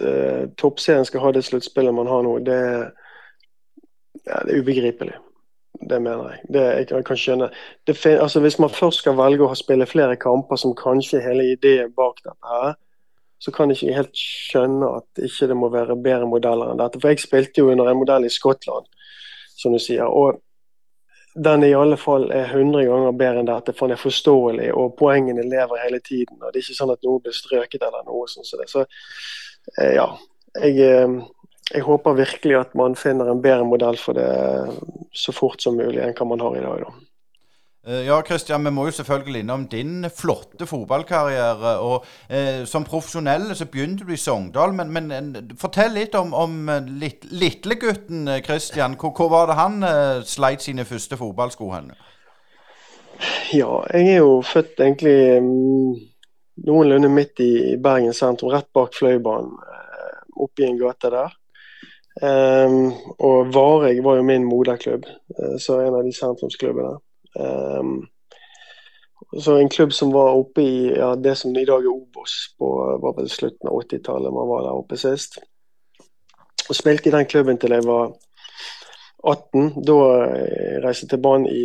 [0.02, 2.62] uh, toppserien skal ha det sluttspillet man har nå, det,
[4.26, 5.18] ja, det er ubegripelig.
[5.74, 6.40] Det mener jeg.
[6.54, 7.50] Det, jeg kan skjønne.
[7.88, 11.92] Det, altså, hvis man først skal velge å spille flere kamper, som kanskje hele ideen
[11.98, 12.76] bak dette her,
[13.44, 17.02] så kan jeg ikke helt skjønne at ikke det må være bedre modeller enn dette.
[17.02, 18.88] For jeg spilte jo under en modell i Skottland,
[19.58, 20.06] som du sier.
[20.08, 20.40] og
[21.36, 24.94] den i alle fall er 100 ganger bedre enn dette, for den er forståelig, og
[25.00, 26.38] poengene lever hele tiden.
[26.42, 28.48] og Det er ikke sånn at noe blir strøket eller noe sånt.
[28.48, 28.70] Så, det.
[28.70, 28.84] så
[29.82, 30.06] eh, ja,
[30.62, 31.16] jeg, eh,
[31.71, 34.28] jeg håper virkelig at man finner en bedre modell for det
[35.15, 36.86] så fort som mulig enn hva man har i dag.
[36.86, 36.93] da.
[37.88, 41.78] Eh, ja, Kristian, vi må jo selvfølgelig innom din flotte fotballkarriere.
[41.80, 46.34] og eh, Som profesjonell så begynte du i Sogndal, men, men eh, fortell litt om,
[46.34, 48.95] om eh, litt, lillegutten Kristian.
[48.99, 51.91] Hvor, hvor, var det han eh, sleit sine første fotballsko hen?
[53.54, 55.93] Ja, jeg er jo født egentlig um,
[56.65, 59.54] noenlunde midt i Bergen sentrum, rett bak Fløibanen.
[60.43, 61.36] Oppi en gate der.
[62.21, 65.06] Um, og Vareg var jo min moderklubb,
[65.39, 66.97] uh, så en av de sentrumsklubbene.
[67.39, 67.95] Um,
[69.41, 72.69] så En klubb som var oppe i ja, det som i dag er Obos, på
[73.02, 75.39] var vel slutten av 80-tallet man var der oppe sist.
[76.69, 78.13] Og Spilte i den klubben til jeg var
[79.23, 79.82] 18.
[79.88, 79.97] Da
[80.84, 81.63] reiste jeg til banen i,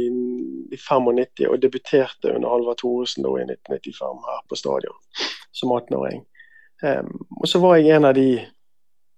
[0.73, 4.99] i 95 og debuterte under Halvard Thoresen i 1995 her på stadion
[5.53, 6.25] som 18-åring.
[6.83, 8.31] Um, og så var jeg en av de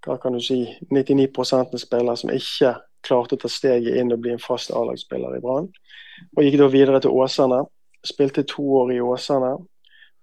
[0.07, 4.35] hva kan du si, 99% spillere som ikke klarte å ta steget inn og bli
[4.35, 5.69] en fast A-lagsspiller i Brann.
[6.37, 7.63] Og gikk da videre til Åsane.
[8.07, 9.55] Spilte to år i Åsane.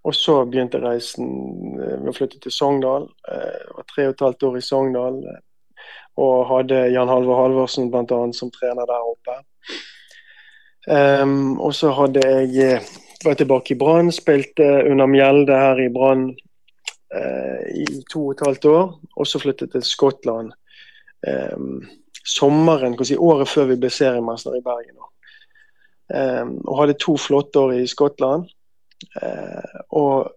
[0.07, 1.27] Og så begynte reisen
[1.75, 3.09] med eh, å flytte til Sogndal.
[3.27, 5.19] Eh, var tre og et halvt år i Sogndal.
[5.33, 5.41] Eh,
[6.17, 8.21] og hadde Jan Halvor Halvorsen bl.a.
[8.33, 9.41] som trener der oppe.
[10.87, 12.79] Um, og så hadde jeg
[13.25, 16.29] var tilbake i Brann, spilte under Mjelde her i Brann
[17.07, 18.89] i to og et halvt år.
[19.15, 20.51] Og så flyttet til Skottland
[21.55, 21.85] um,
[22.27, 24.97] sommeren, si, året før vi ble seriemester i Bergen.
[26.07, 28.49] Um, og hadde to flotte år i Skottland.
[29.95, 30.27] Og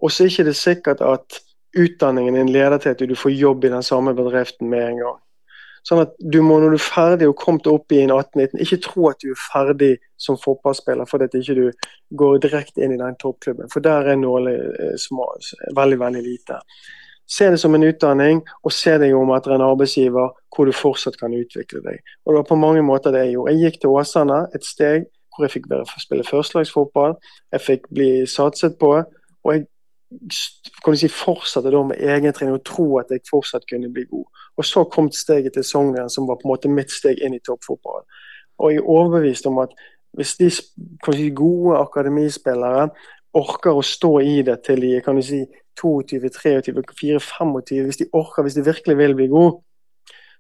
[0.02, 1.40] Og så er det ikke sikkert at
[1.78, 5.20] utdanningen din leder til at du får jobb i den samme bedriften med en gang.
[5.84, 8.82] Sånn at du må når du er ferdig og kommet opp i en 18-19, ikke
[8.86, 11.88] tro at du er ferdig som fotballspiller fordi at ikke du
[12.20, 13.72] går direkte inn i den toppklubben.
[13.74, 15.10] For der er nålet eh,
[15.76, 16.62] veldig, veldig lite.
[17.28, 21.18] Se det som en utdanning, og se deg om etter en arbeidsgiver hvor du fortsatt
[21.20, 22.00] kan utvikle deg.
[22.24, 23.54] Og det var på mange måter det jeg gjorde.
[23.54, 27.16] Jeg gikk til Åsane, et steg hvor jeg fikk spille førstelagsfotball.
[27.52, 28.92] Jeg fikk bli satset på.
[29.44, 29.66] Og jeg
[30.84, 34.26] kan du si, fortsatte da med egentrening og tro at jeg fortsatt kunne bli god.
[34.58, 37.42] Og så kom steget til Sogndal, som var på en måte mitt steg inn i
[37.46, 38.06] toppfotballen.
[38.62, 39.74] Og jeg er overbevist om at
[40.14, 42.90] hvis de si, gode akademispillere
[43.34, 45.42] orker å stå i det til de kan du si
[45.82, 49.64] 22, 23, 24, 25, hvis de orker, hvis de virkelig vil bli gode,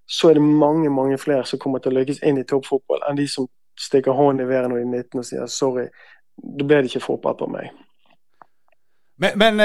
[0.05, 3.17] så er det mange mange flere som kommer til å lykkes inn i toppfotball enn
[3.17, 3.47] de som
[3.79, 5.87] stikker hånden i været når de er 19 og sier sorry,
[6.37, 7.71] da ble det ikke fotball på meg.
[9.21, 9.61] Men, men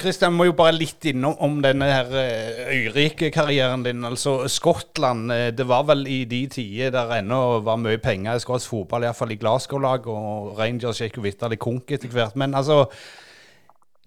[0.00, 4.02] Christian, må jo bare litt innom om denne her eh, øyrike-karrieren din.
[4.06, 8.42] Altså Skottland, eh, det var vel i de tider der ennå var mye penger i
[8.42, 12.34] skotsk fotball, iallfall i Glasgow-lag, og Rangers gikk jo vitterlig konk etter hvert.
[12.40, 12.88] Men altså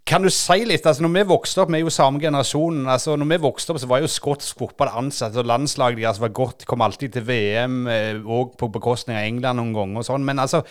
[0.03, 2.81] kan du si litt, altså når vi vokste opp, vi er jo samme generasjon.
[2.91, 5.37] altså når vi vokste opp, så var jo skotsk fotball ansatt.
[5.39, 7.87] og Landslaget deres var godt, kom alltid til VM,
[8.27, 10.03] òg på bekostning av England noen ganger.
[10.03, 10.65] og sånn, Men altså,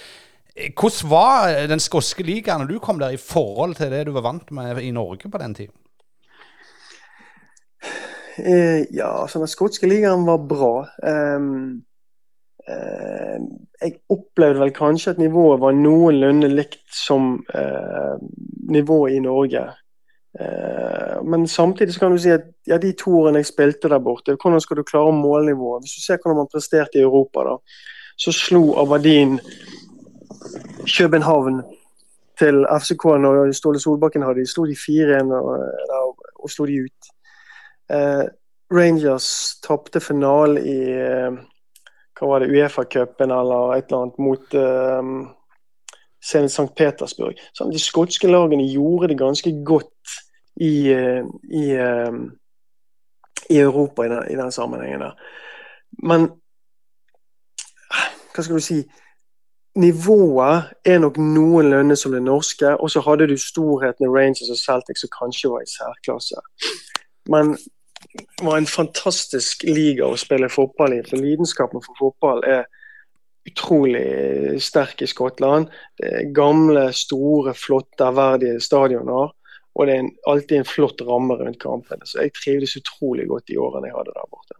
[0.52, 4.26] hvordan var den skotske ligaen når du kom der, i forhold til det du var
[4.26, 5.76] vant med i Norge på den tiden?
[8.38, 10.74] Eh, ja, altså den skotske ligaen var bra.
[11.36, 11.82] Um,
[12.68, 13.36] uh,
[13.82, 18.16] jeg opplevde vel kanskje at nivået var noenlunde likt som uh,
[18.72, 19.66] nivået i Norge.
[20.40, 24.00] Uh, men samtidig så kan du si at ja, de to årene jeg spilte der
[24.00, 25.82] borte, hvordan skal du klare målnivået?
[25.82, 27.58] Hvis du ser hvordan man presterte i Europa, da,
[28.16, 29.40] så slo Aberdeen
[30.86, 31.62] København
[32.38, 37.10] til FCK når Ståle Solbakken hadde de, slo de 4-1 og, og, slo de ut.
[37.92, 38.24] Eh,
[38.72, 39.28] Rangers
[39.62, 41.38] tapte finalen i eh,
[42.18, 45.12] hva var det, Uefa-cupen eller et eller annet mot eh,
[46.22, 46.68] St.
[46.76, 47.40] Petersburg.
[47.54, 50.16] Så de skotske lagene gjorde det ganske godt
[50.56, 52.12] i, eh, i, eh,
[53.50, 55.00] i Europa i den, i den sammenhengen.
[55.00, 55.18] der.
[56.02, 56.30] Men
[58.32, 58.80] hva skal du si
[59.74, 64.58] nivået er nok noenlunde som det norske, og så hadde du storheten i Rangers og
[64.60, 66.40] Celtic som kanskje var i særklasse.
[67.32, 67.56] Men
[68.12, 72.66] det var en fantastisk liga å spille fotball i, for lidenskapen for fotball er
[73.48, 75.70] utrolig sterk i Skottland.
[75.98, 79.32] Det er gamle, store, flotte, ærverdige stadioner.
[79.72, 82.04] Og det er en, alltid en flott ramme rundt kampene.
[82.04, 84.58] Så jeg trivdes utrolig godt de årene jeg hadde der borte.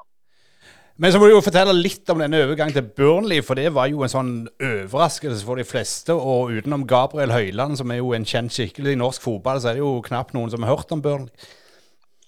[1.01, 3.89] Men så må du jo fortelle litt om denne overgangen til Burnley, for det var
[3.89, 6.13] jo en sånn overraskelse for de fleste.
[6.13, 9.79] Og utenom Gabriel Høyland, som er jo en kjent skikkelig i norsk fotball, så er
[9.79, 11.33] det jo knapt noen som har hørt om Burnley.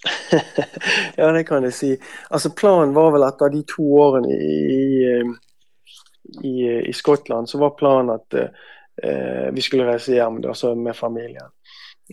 [1.19, 1.91] ja, det kan jeg si.
[2.33, 5.21] Altså Planen var vel etter de to årene i,
[6.41, 6.55] i,
[6.89, 11.53] i Skottland, så var planen at uh, vi skulle reise hjem altså med familien.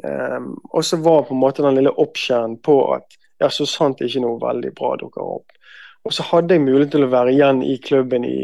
[0.05, 4.01] Um, og så var på en måte den lille oppskjæren på at ja, så sant
[4.05, 5.59] ikke noe veldig bra dukker opp
[6.03, 8.39] og så hadde jeg mulighet til å være igjen i klubben i,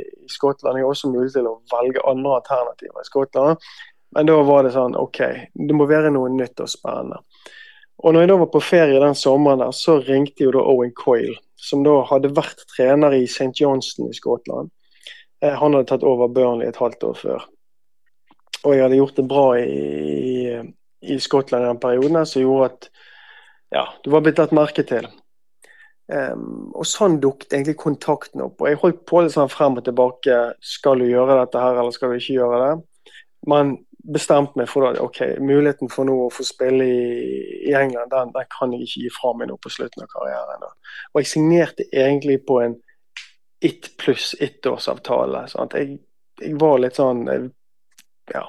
[0.00, 0.78] i Skottland.
[0.78, 3.66] Jeg har også mulighet til å velge andre alternativer i Skottland.
[4.16, 5.20] Men da var det sånn OK,
[5.52, 7.20] det må være noe nytt og spennende.
[8.02, 10.92] Og når jeg da var på ferie den sommeren, der, så ringte jo da Owen
[10.96, 13.52] Coyle, som da hadde vært trener i St.
[13.60, 14.72] Johnston i Skottland.
[15.44, 17.46] Eh, han hadde tatt over Burnley et halvt år før.
[18.62, 20.58] Og jeg hadde gjort det bra i,
[21.02, 22.90] i Skottland i den perioden, som gjorde at
[23.72, 25.08] ja, du var blitt lagt merke til.
[26.10, 28.60] Um, og sånn dukket egentlig kontakten opp.
[28.60, 30.40] Og jeg holdt på litt sånn frem og tilbake.
[30.64, 32.72] Skal du gjøre dette her, eller skal du ikke gjøre det?
[33.48, 37.02] Men bestemte meg for at ok, muligheten for nå å få spille i,
[37.70, 40.66] i England, den, den, kan jeg ikke gi fra meg nå på slutten av karrieren.
[41.12, 42.74] Og jeg signerte egentlig på en
[43.62, 45.44] ett pluss ettårsavtale.
[45.78, 46.00] Jeg,
[46.42, 47.28] jeg var litt sånn
[48.32, 48.48] Ja.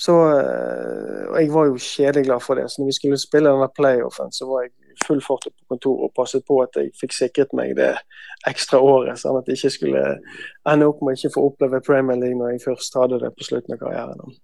[0.00, 2.70] Så eh, og Jeg var jo kjedelig glad for det.
[2.70, 6.14] Så når vi skulle spille denne playoffen, så var jeg full fart på kontoret og
[6.16, 7.94] passet på at jeg fikk sikret meg det
[8.48, 10.04] ekstra året, sånn at jeg ikke skulle
[10.68, 13.48] ende opp med å ikke få oppleve Premier League når jeg først hadde det på
[13.48, 14.38] slutten av karrieren.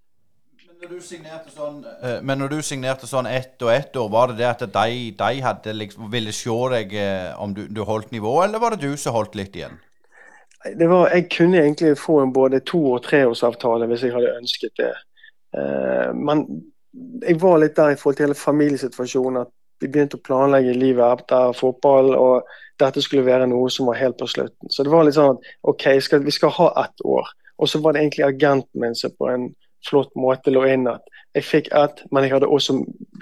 [0.66, 4.10] Men når du signerte sånn, eh, men når du signerte sånn ett og ett år,
[4.12, 7.82] var det det at de, de hadde liksom, ville se deg eh, om du, du
[7.88, 9.80] holdt nivået, eller var det du som holdt litt igjen?
[10.66, 14.80] Det var, jeg kunne egentlig få en både to- og treårsavtale hvis jeg hadde ønsket
[14.80, 14.94] det.
[15.56, 16.42] Uh, men
[17.22, 19.44] jeg var litt der i forhold til hele familiesituasjonen.
[19.44, 22.48] at vi begynte å planlegge livet etter fotball, og
[22.80, 24.70] dette skulle være noe som var helt på slutten.
[24.72, 27.28] Så det var litt sånn at OK, skal, vi skal ha ett år.
[27.56, 29.50] Og så var det egentlig agenten min som på en
[29.86, 31.04] flott måte lå inn at
[31.36, 32.78] jeg fikk ett, men jeg hadde også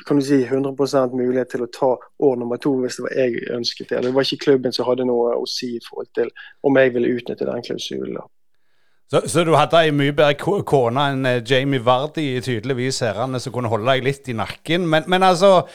[0.07, 1.91] kan du si, 100 mulighet til å ta
[2.23, 4.05] år nummer to hvis det var jeg ønsket det.
[4.07, 6.31] Det var ikke klubben som hadde noe å si i forhold til
[6.63, 8.23] om jeg ville utnytte den klausulen.
[9.11, 13.53] Så, så, du hadde ei mye bedre kone enn eh, Jamie Vardy, tydeligvis, herrene, som
[13.53, 14.87] kunne holde deg litt i nakken.
[14.91, 15.67] Men, men altså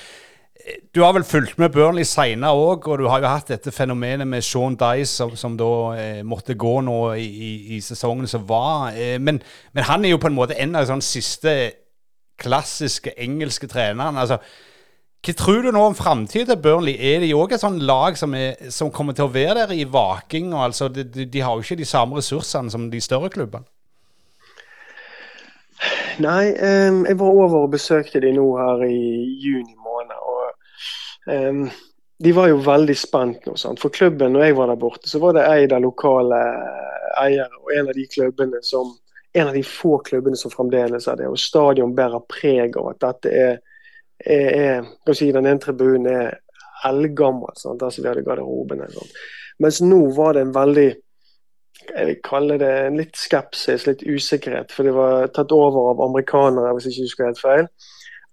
[0.95, 4.27] du har vel fulgt med Burnley seinere òg, og du har jo hatt dette fenomenet
[4.27, 8.93] med Sean Dice, som, som da eh, måtte gå nå i, i, sesongen som var.
[8.93, 9.41] Eh, men,
[9.73, 11.55] men, han er jo på en måte en av de sånn siste
[12.39, 14.19] klassiske engelske trenerne.
[14.19, 14.39] altså
[15.19, 16.95] hva tror du nå om framtida til Burnley?
[16.95, 19.83] Er de òg et sånt lag som, er, som, kommer til å være der i
[19.83, 20.53] vaking?
[20.55, 23.67] Altså, de, de, har jo ikke de samme ressursene som de større klubbene.
[26.23, 29.03] Nei, um, jeg var over og besøkte de nå her i
[29.43, 30.15] juni måned.
[31.27, 31.67] Um,
[32.19, 33.55] de var jo veldig spent nå.
[33.59, 33.79] Sant?
[33.79, 36.39] For klubben, når jeg var der borte, så var det eid av lokale
[37.21, 37.61] eiere.
[37.63, 38.91] Og en av de klubbene som
[39.33, 41.27] en av de få klubbene som fremdeles er det.
[41.29, 43.59] Og stadion bærer preg av at dette er,
[44.25, 46.39] er, er si, Den ene tribunen er
[46.87, 47.79] eldgammel, sant?
[47.79, 48.89] der som vi hadde garderobene.
[49.59, 50.89] Mens nå var det en veldig
[51.89, 54.73] jeg vil kalle det en litt skepsis, litt usikkerhet.
[54.75, 57.69] For det var tatt over av amerikanere, hvis jeg ikke husker helt feil.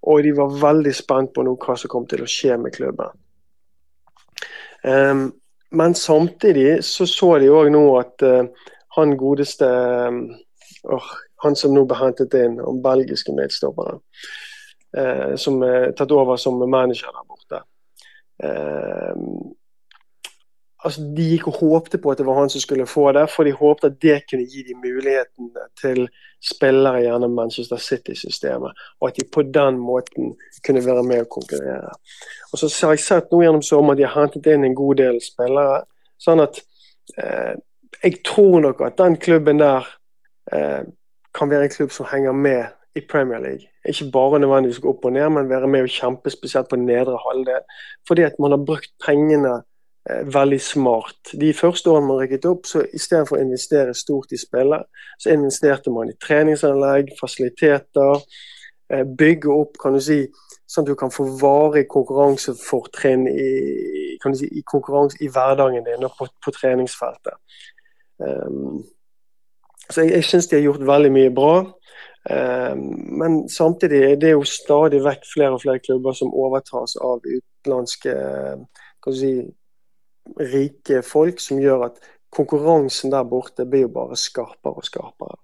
[0.03, 3.15] Og de var veldig spent på noe, hva som kom til å skje med klubben.
[4.87, 5.33] Um,
[5.71, 8.45] men samtidig så så de òg nå at uh,
[8.97, 11.09] han godeste oh,
[11.45, 13.99] Han som nå ble hentet inn, om belgiske medstoppere,
[14.97, 17.61] uh, som er tatt over som manager der borte.
[18.41, 19.51] Uh,
[20.85, 23.45] altså, De gikk og håpte på at det var han som skulle få det, for
[23.45, 26.07] de håpte at det kunne gi dem muligheten til
[26.43, 30.35] spillere gjennom Manchester City-systemet, og at de på den måten
[30.67, 31.95] kunne være med og konkurrere.
[32.53, 35.01] Og så har jeg sett nå gjennom sommeren at de har hentet inn en god
[35.03, 35.85] del spillere.
[36.19, 36.63] sånn at
[37.21, 37.57] eh,
[38.03, 39.85] jeg tror nok at den klubben der
[40.53, 40.83] eh,
[41.35, 42.65] kan være en klubb som henger med
[42.97, 43.69] i Premier League.
[43.85, 47.19] Ikke bare nødvendigvis gå opp og ned, men være med og kjempe spesielt på nedre
[47.27, 47.65] halvdel.
[48.09, 49.61] Fordi at man har brukt pengene
[50.07, 51.33] veldig smart.
[51.41, 54.87] De første årene man rykket opp, så istedenfor å investere stort i spillet,
[55.19, 58.23] så investerte man i treningsanlegg, fasiliteter,
[58.91, 60.21] eh, bygge opp kan du si,
[60.67, 63.51] sånn at du kan få varig konkurransefortrinn i,
[64.35, 67.39] si, i, konkurranse i hverdagen din og på, på treningsfeltet.
[68.19, 68.83] Um,
[69.91, 71.53] så jeg, jeg syns de har gjort veldig mye bra.
[72.27, 72.81] Um,
[73.21, 78.17] men samtidig er det jo stadig vekk flere og flere klubber som overtas av utenlandske
[79.07, 79.33] kan du si,
[80.41, 81.99] rike folk som gjør at
[82.37, 85.39] konkurransen der borte blir jo bare skarpere og skarpere.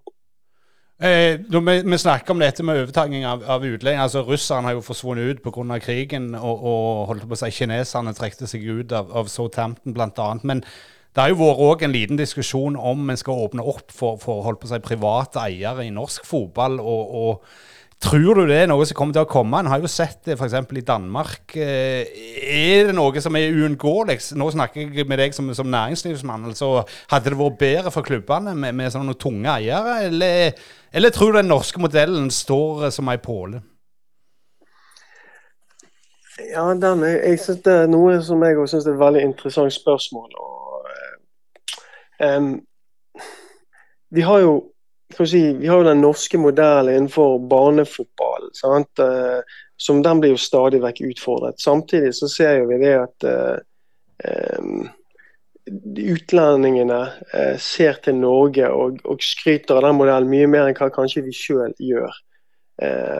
[1.02, 4.04] Eh, vi, vi, snakker om dette med overtaking av, av utlendinger.
[4.04, 5.78] Altså, russerne har jo forsvunnet ut pga.
[5.82, 10.28] krigen, og, og holdt på å si, kineserne trekte seg ut av, av Southampton bl.a.
[10.42, 14.20] Men det har jo vært òg en liten diskusjon om en skal åpne opp for,
[14.22, 16.78] for holdt på å si, private eiere i norsk fotball.
[16.78, 17.71] og, og
[18.02, 19.60] Tror du det er noe som kommer til å komme?
[19.62, 20.56] En har jo sett det f.eks.
[20.74, 21.54] i Danmark.
[21.54, 22.08] Eh,
[22.50, 24.16] er det noe som er uunngåelig?
[24.38, 26.48] Nå snakker jeg med deg som, som næringslivsmann.
[26.50, 26.72] altså
[27.12, 30.58] Hadde det vært bedre for klubbene med, med sånne tunge eiere, eller,
[30.90, 33.62] eller, tror du den norske modellen står som ei påle?
[36.50, 40.34] Ja, den, jeg synes det er noe som jeg syns er et veldig interessant spørsmål.
[40.42, 40.90] Og,
[42.18, 42.54] um,
[44.10, 44.56] vi har jo
[45.18, 48.50] si, vi har jo den norske modellen innenfor barnefotball.
[48.56, 48.98] Sant?
[48.98, 49.40] Eh,
[49.76, 51.60] som Den blir jo stadig vekk utfordret.
[51.60, 54.84] Samtidig så ser vi det at uh,
[55.98, 57.00] utlendingene
[57.58, 61.34] ser til Norge og, og, skryter av den modellen mye mer enn hva kanskje vi
[61.34, 62.14] sjøl gjør.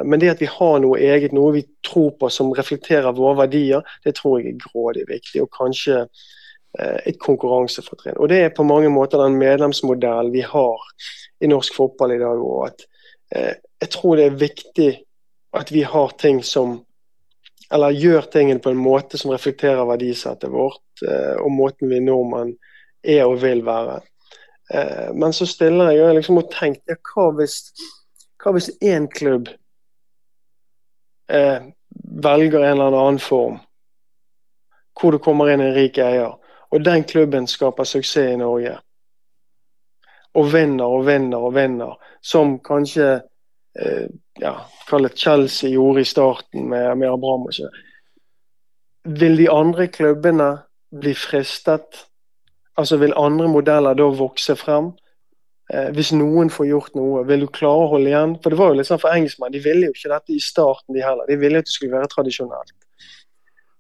[0.07, 3.83] Men det at vi har noe eget, noe vi tror på som reflekterer våre verdier,
[4.07, 5.43] det tror jeg er grådig viktig.
[5.43, 6.05] Og kanskje
[6.79, 8.17] et konkurransefortrinn.
[8.17, 10.87] Og det er på mange måter den medlemsmodellen vi har
[11.43, 12.41] i norsk fotball i dag.
[12.43, 12.87] Og at
[13.35, 14.91] eh, jeg tror det er viktig
[15.59, 16.81] at vi har ting som
[17.73, 21.01] Eller gjør tingene på en måte som reflekterer verdisettet vårt,
[21.41, 22.51] og måten vi nordmenn
[23.01, 23.95] er og vil være.
[25.17, 27.57] Men så stiller jeg liksom og tenker ja, hva hvis
[28.43, 29.49] hva én klubb
[31.31, 31.63] eh,
[32.23, 33.61] velger en eller annen form
[35.01, 36.35] hvor det kommer inn en rik eier,
[36.71, 38.77] og den klubben skaper suksess i Norge?
[40.39, 43.09] Og vinner og vinner og vinner, som kanskje
[43.77, 44.07] eh,
[44.41, 44.55] ja,
[45.15, 47.61] Chelsea gjorde i starten med, med Abramovic.
[49.05, 50.51] Vil de andre klubbene
[51.01, 52.07] bli fristet?
[52.77, 54.93] Altså Vil andre modeller da vokse frem?
[55.73, 58.37] Eh, hvis noen får gjort noe, vil du klare å holde igjen?
[58.43, 60.95] For det var jo litt sånn for engelskmenn, de ville jo ikke dette i starten,
[60.97, 61.29] de heller.
[61.29, 62.75] De ville at det skulle være tradisjonelt.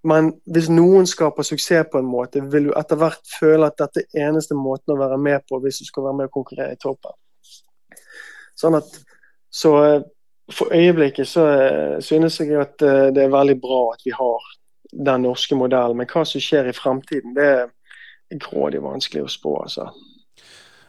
[0.08, 4.02] Men hvis noen skaper suksess på en måte, vil du etter hvert føle at dette
[4.02, 6.80] er eneste måten å være med på hvis du skal være med og konkurrere i
[6.82, 7.14] toppen.
[8.58, 8.88] Sånn at,
[9.52, 10.00] så eh,
[10.52, 14.50] for øyeblikket så eh, synes jeg at det er veldig bra at vi har
[14.92, 15.96] den norske modellen.
[15.96, 19.54] Men hva som skjer i fremtiden, det er grådig vanskelig å spå.
[19.64, 19.88] altså.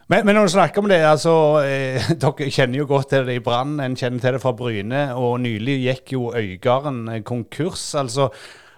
[0.08, 1.34] Men, men, når du snakker om det, altså
[1.64, 5.06] eh, Dere kjenner jo godt til det i Brann, en kjenner til det fra Bryne.
[5.16, 7.94] Og nylig gikk jo Øygarden eh, konkurs.
[7.94, 8.28] altså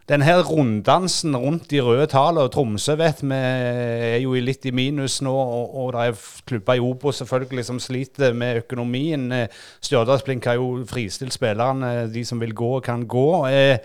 [0.07, 5.18] den her runddansen rundt de røde tallene, Tromsø vet vi er jo litt i minus
[5.26, 9.26] nå, og, og det er klubber i Obo selvfølgelig som sliter med økonomien.
[9.34, 13.26] Eh, Stjørdalsblink har jo fristilt spillerne, de som vil gå, kan gå.
[13.50, 13.82] Eh,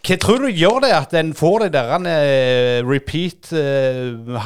[0.00, 1.92] hva tror du gjør det at en får det der
[2.88, 3.50] repeat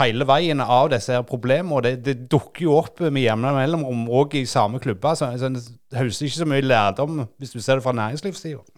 [0.00, 1.84] hele veien av disse her problemene?
[1.86, 5.14] Det, det dukker jo opp med jevne mellomrom òg i samme klubber.
[5.14, 5.60] Så, en
[5.94, 8.73] høres ikke så mye lærdom hvis du ser det fra næringslivssida.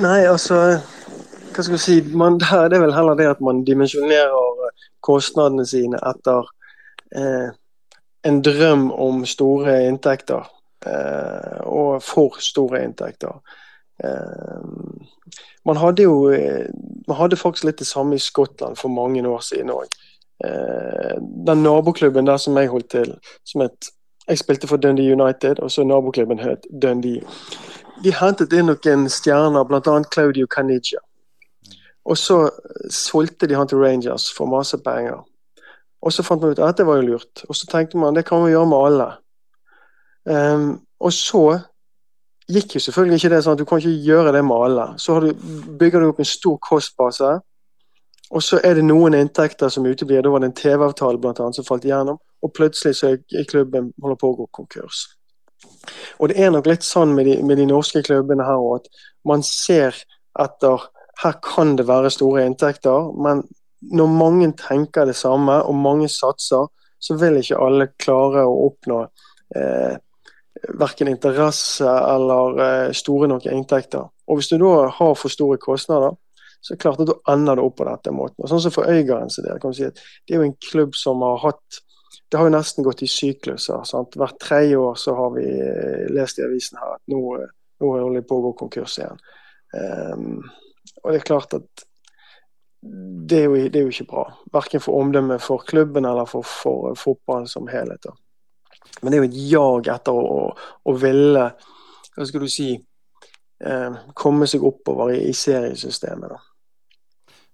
[0.00, 0.56] Nei, altså
[1.52, 4.70] Hva skal vi si man, Det er vel heller det at man dimensjonerer
[5.02, 6.46] kostnadene sine etter
[7.18, 7.48] eh,
[8.22, 10.46] en drøm om store inntekter.
[10.86, 13.40] Eh, og for store inntekter.
[14.04, 14.62] Eh,
[15.66, 16.70] man hadde jo eh,
[17.08, 19.90] man hadde faktisk litt det samme i Skottland for mange år siden òg.
[20.44, 23.90] Eh, den naboklubben der som jeg holdt til, som het
[24.28, 27.26] Jeg spilte for Dundee United, og så naboklubben het Dundee.
[28.02, 29.96] De hentet inn noen stjerner, bl.a.
[30.10, 31.00] Claudio Caniggia.
[32.04, 32.38] Og så
[32.90, 35.20] solgte de han til Rangers for masse penger.
[36.02, 37.44] Og så fant man ut at det var jo lurt.
[37.48, 39.08] Og så tenkte man det kan vi gjøre med alle.
[40.24, 41.44] Um, og så
[42.50, 44.86] gikk jo selvfølgelig ikke det sånn at du kan ikke gjøre det med alle.
[44.98, 45.30] Så du,
[45.78, 47.32] bygger du opp en stor kostbase,
[48.32, 50.22] og så er det noen inntekter som uteblir.
[50.24, 53.92] Da var det en TV-avtale blant annet som falt igjennom, og plutselig så er klubben
[54.02, 55.04] holder på å gå konkurs.
[56.18, 59.06] Og det er nok litt sånn med de, med de norske klubbene her òg, at
[59.28, 59.96] man ser
[60.40, 60.88] etter
[61.22, 63.44] her kan det være store inntekter, men
[63.92, 66.68] når mange tenker det samme, og mange satser,
[67.02, 68.98] så vil ikke alle klare å oppnå
[69.58, 69.94] eh,
[70.78, 74.06] verken interesse eller eh, store nok inntekter.
[74.28, 76.14] Og Hvis du da har for store kostnader,
[76.62, 78.38] så er det klart at da ender det opp på dette måten.
[78.38, 80.94] Og sånn som for Øygarden del, kan du si at det er jo en klubb
[80.94, 81.80] som har hatt
[82.28, 83.84] Det har jo nesten gått i sykluser.
[83.88, 84.16] sant?
[84.16, 87.92] Hvert tredje år så har vi eh, lest i avisen her at nå, eh, nå
[87.92, 89.22] holder de på å gå konkurs igjen.
[89.72, 90.42] Um,
[91.02, 91.86] og det er klart at
[92.82, 94.24] det er, jo, det er jo ikke bra.
[94.52, 98.02] Verken for omdømmet for klubben eller for, for fotballen som helhet.
[98.02, 98.16] da.
[99.00, 100.48] Men det er jo et jag etter å,
[100.84, 101.44] å ville
[102.12, 106.34] Hva skal du si eh, Komme seg oppover i, i seriesystemet.
[106.34, 106.40] da.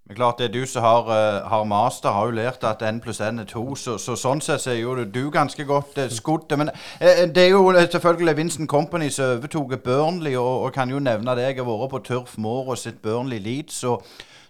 [0.09, 3.01] Men klart det er du som har, uh, har, master, har jo lært at n
[3.05, 3.75] pluss n er to.
[3.77, 6.49] Så, så, sånn sett så er jo du ganske godt uh, skodd.
[6.57, 10.99] Men uh, det er jo selvfølgelig Vincent Company som overtok Burnley, og, og, kan jo
[10.99, 11.51] nevne det.
[11.51, 13.85] Jeg har vært på Turf Moor og sett Burnley Leeds.
[13.85, 14.03] og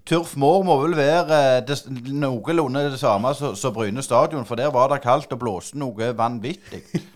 [0.09, 1.83] Turf Moor må vel være eh, det,
[2.17, 6.83] noenlunde det samme som Bryne stadion, for der var det kaldt og blåste noe vanvittig.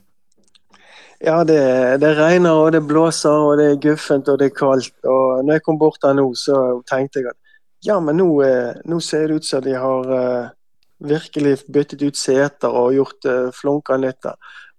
[1.23, 1.55] Ja, det,
[2.03, 4.97] det, regner og det blåser og det er guffent og det er kaldt.
[5.07, 6.57] Og når jeg kom bort der nå, så
[6.91, 7.39] tenkte jeg at
[7.83, 10.51] ja, men nå, eh, nå ser det ut som de har uh,
[11.03, 14.29] virkelig byttet ut seter og gjort uh, flunka nytt.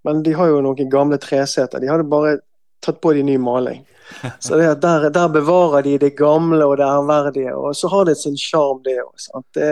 [0.08, 1.84] Men de har jo noen gamle treseter.
[1.84, 2.38] De hadde bare
[2.84, 3.84] tatt på de ny maling.
[4.39, 7.56] Så det, der, der, bevarer de det gamle og det ærverdige.
[7.56, 9.43] Og så har det sin sjarm, det òg.
[9.56, 9.70] Det,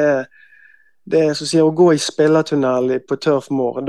[1.04, 3.82] det er som sier, å gå i spillertunnel på tørr mår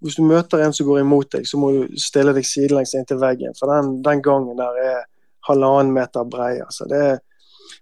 [0.00, 3.22] Hvis du møter en som går imot deg, så må du stille deg sidelengs inntil
[3.22, 3.54] veggen.
[3.58, 5.02] For den, den, gangen der er
[5.46, 6.56] halvannen meter brei.
[6.60, 6.86] Altså.
[6.90, 7.20] Det,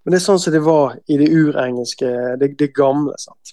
[0.09, 3.13] men det er sånn som det var i det urengelske, det, det gamle.
[3.21, 3.51] sant?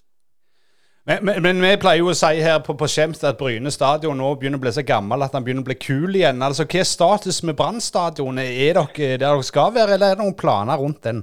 [1.04, 4.16] Men, men, men, vi pleier jo å si her på, på Skjemt at Bryne stadion
[4.16, 6.40] nå begynner å bli så gammel at han begynner å bli kul igjen.
[6.48, 8.40] Altså, Hva er status med Brann stadion?
[8.40, 11.20] Er dere der dere skal være, eller er det noen planer rundt den?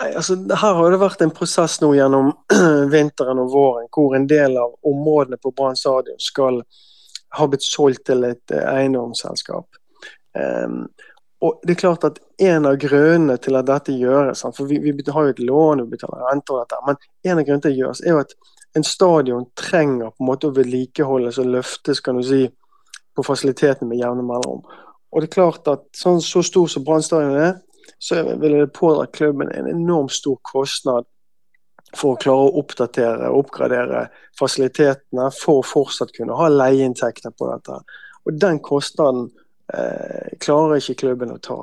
[0.00, 2.32] Nei, altså, her har det vært en prosess nå gjennom
[2.96, 6.64] vinteren og våren hvor en del av områdene på Brann stadion skal
[7.36, 9.68] ha blitt solgt til et eh, eiendomsselskap.
[10.32, 10.86] Um,
[11.42, 15.04] og det er klart at En av grunnene til at dette gjøres, for vi, vi
[15.14, 16.96] har jo et lån, vi betaler renter, og dette, men
[17.30, 18.32] en av grunnene til at det gjøres, er jo at
[18.74, 22.48] en stadion trenger på en måte å vedlikeholdes og løftes kan du si,
[23.14, 24.64] på fasilitetene med jevne mellomrom.
[25.12, 27.60] Og det er klart at sånn, Så stor som Brann stadion er,
[28.00, 31.06] så vil det pådra klubben en enormt stor kostnad
[31.94, 34.06] for å klare å oppdatere og oppgradere
[34.38, 37.78] fasilitetene for å fortsatt kunne ha leieinntekter på dette.
[38.26, 39.28] Og Den kostnaden
[40.42, 41.60] klarer ikke klubben å ta.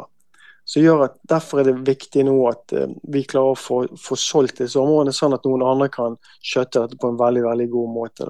[0.70, 4.18] Så gjør at Derfor er det viktig nå at eh, vi klarer å få, få,
[4.20, 7.92] solgt disse områdene, sånn at noen andre kan skjøtte dette på en veldig veldig god
[7.96, 8.30] måte.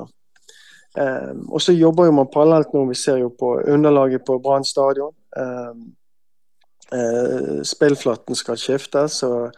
[1.04, 4.68] Eh, og så jobber jo man parallelt nå, vi ser jo på underlaget på Brann
[4.68, 5.14] stadion.
[5.36, 5.86] Eh,
[6.96, 9.20] eh spillflaten skal skiftes.
[9.20, 9.52] så,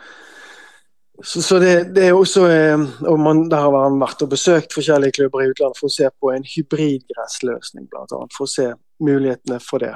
[1.23, 5.21] så det, det, er også eh, og man, Der har man vært og besøkt forskjellige
[5.21, 8.25] klubber i utlandet for å se på en hybridgressløsning, bl.a.
[8.33, 8.71] For å se
[9.05, 9.93] mulighetene for det.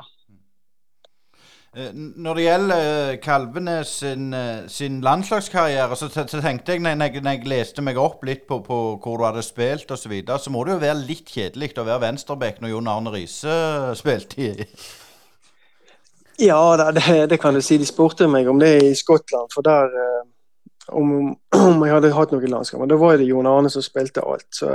[1.75, 2.81] Eh, når det gjelder
[3.19, 4.35] kalvene Kalvenes sin,
[4.71, 8.77] sin landslagskarriere, så, tenkte jeg når jeg, når jeg, leste meg opp litt på, på
[9.03, 11.87] hvor du hadde spilt osv., så, videre, så må det jo være litt kjedelig å
[11.87, 13.57] være venstreback når Jon Arne Riise
[13.99, 14.53] spilte i
[16.47, 16.61] Ja,
[16.95, 17.77] det, det, kan du si.
[17.79, 19.91] De spurte meg om det i Skottland, for der
[20.87, 22.89] om, om, jeg hadde hatt noen landskamper.
[22.91, 24.47] Da var det Jon Arne som spilte alt.
[24.53, 24.69] Så,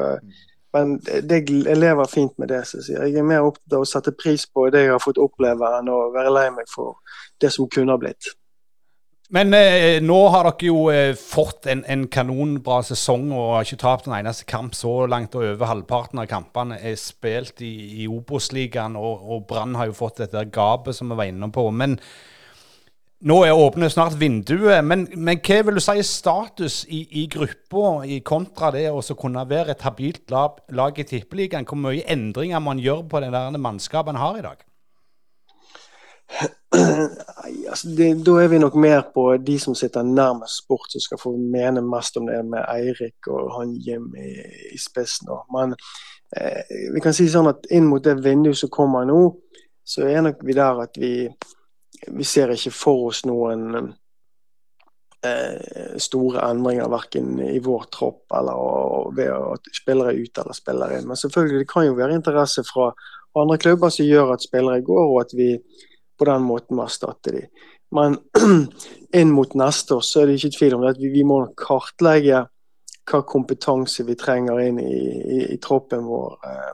[0.77, 2.63] men det, jeg lever fint med det.
[2.75, 5.73] Jeg, jeg er mer opptatt av å sette pris på det jeg har fått oppleve,
[5.79, 7.01] enn å være lei meg for
[7.43, 8.33] det som kunne ha blitt.
[9.31, 13.79] Men eh, nå har dere jo eh, fått en, en, kanonbra sesong og har ikke
[13.85, 15.37] tapt en eneste kamp så langt.
[15.39, 17.71] Og over halvparten av kampene er spilt i,
[18.03, 21.69] i Obos-ligaen, og, og Brann har jo fått dette gapet som vi var inne på.
[21.71, 21.95] Men
[23.21, 27.27] nå er åpne snart vinduet, men, men, hva vil du si er status i, i
[27.29, 31.69] gruppa kontra det å kunne være et habilt lag, lag i Tippeligaen?
[31.69, 34.65] Hvor mye endringer man gjør på den der mannskapet en har i dag?
[37.71, 41.21] Altså, det, da er vi nok mer på de som sitter nærmest sport, som skal
[41.21, 44.33] få mene mest om det, med Eirik og han Jim i,
[44.75, 45.29] i spissen.
[45.55, 45.75] Men
[46.37, 46.63] eh,
[46.95, 49.21] vi kan si sånn at inn mot det vinduet som kommer nå,
[49.85, 51.15] så er nok vi der at vi
[52.07, 53.93] vi ser ikke for oss noen
[55.27, 60.97] eh, store endringer verken i vår tropp eller ved at spillere er ute eller spiller
[60.97, 61.09] inn.
[61.09, 62.91] Men selvfølgelig det kan jo være interesse fra
[63.39, 65.53] andre klubber som gjør at spillere går, og at vi
[66.19, 67.51] på den måten må erstatte dem.
[67.95, 68.19] Men
[69.21, 71.43] inn mot neste år så er det ikke tvil om det at vi, vi må
[71.59, 72.45] kartlegge
[73.11, 76.37] hva kompetanse vi trenger inn i, i, i troppen vår.
[76.47, 76.73] Eh,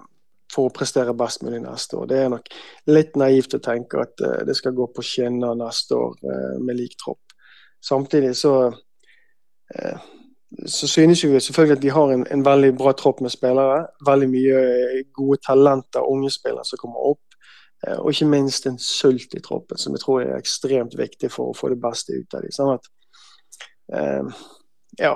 [0.57, 2.09] for å prestere best mulig neste år.
[2.11, 2.51] Det er nok
[2.91, 6.81] litt naivt å tenke at uh, det skal gå på skinner neste år uh, med
[6.81, 7.37] lik tropp.
[7.85, 10.09] Samtidig så, uh,
[10.65, 13.85] så synes vi selvfølgelig at vi har en, en, veldig bra tropp med spillere.
[14.09, 14.65] Veldig mye
[15.17, 17.23] gode talenter, unge spillere som kommer opp.
[18.01, 21.55] Og ikke minst en sult i troppen, som jeg tror er ekstremt viktig for å
[21.55, 22.55] få det beste ut av dem.
[22.57, 22.89] Sånn at,
[24.99, 25.13] ja,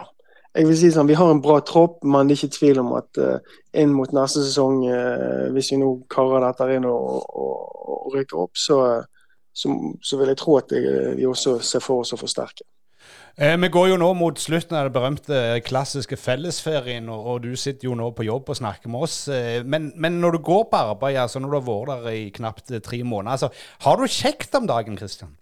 [0.55, 2.95] jeg vil si sånn, Vi har en bra tropp, men det er ikke tvil om
[2.99, 3.39] at uh,
[3.77, 8.43] inn mot neste sesong, uh, hvis vi nå karer dette inn og, og, og rykker
[8.43, 8.81] opp, så,
[9.55, 12.67] så, så, vil jeg tro at vi også ser for oss å forsterke.
[13.41, 17.55] Eh, vi går jo nå mot slutten av det berømte klassiske fellesferien, og, og, du
[17.57, 19.17] sitter jo nå på jobb og snakker med oss.
[19.33, 22.27] Eh, men, men, når du går på arbeid, altså når du har vært der i
[22.35, 23.49] knapt tre måneder, altså,
[23.87, 25.37] har du kjekt om dagen, Kristian?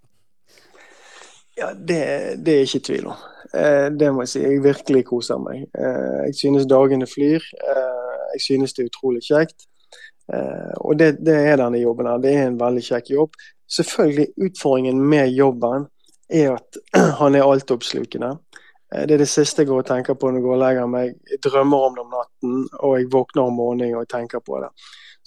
[1.59, 1.99] Ja, det,
[2.47, 3.25] det er ikke tvil om.
[3.55, 4.43] Eh, det må jeg si.
[4.45, 5.65] Jeg virkelig koser meg.
[5.73, 7.45] Eh, jeg synes dagene flyr.
[7.75, 9.69] Eh, jeg synes det er utrolig kjekt.
[10.85, 12.19] Og det, det er denne jobben her.
[12.21, 13.39] Det er en veldig kjekk jobb.
[13.73, 15.87] Selvfølgelig utfordringen med jobben
[16.29, 16.79] er at
[17.23, 18.35] han er altoppslukende.
[18.89, 21.17] Det er det siste jeg går og tenker på når jeg går og legger meg.
[21.33, 24.69] Jeg drømmer om det om natten, og jeg våkner om morgenen og tenker på det.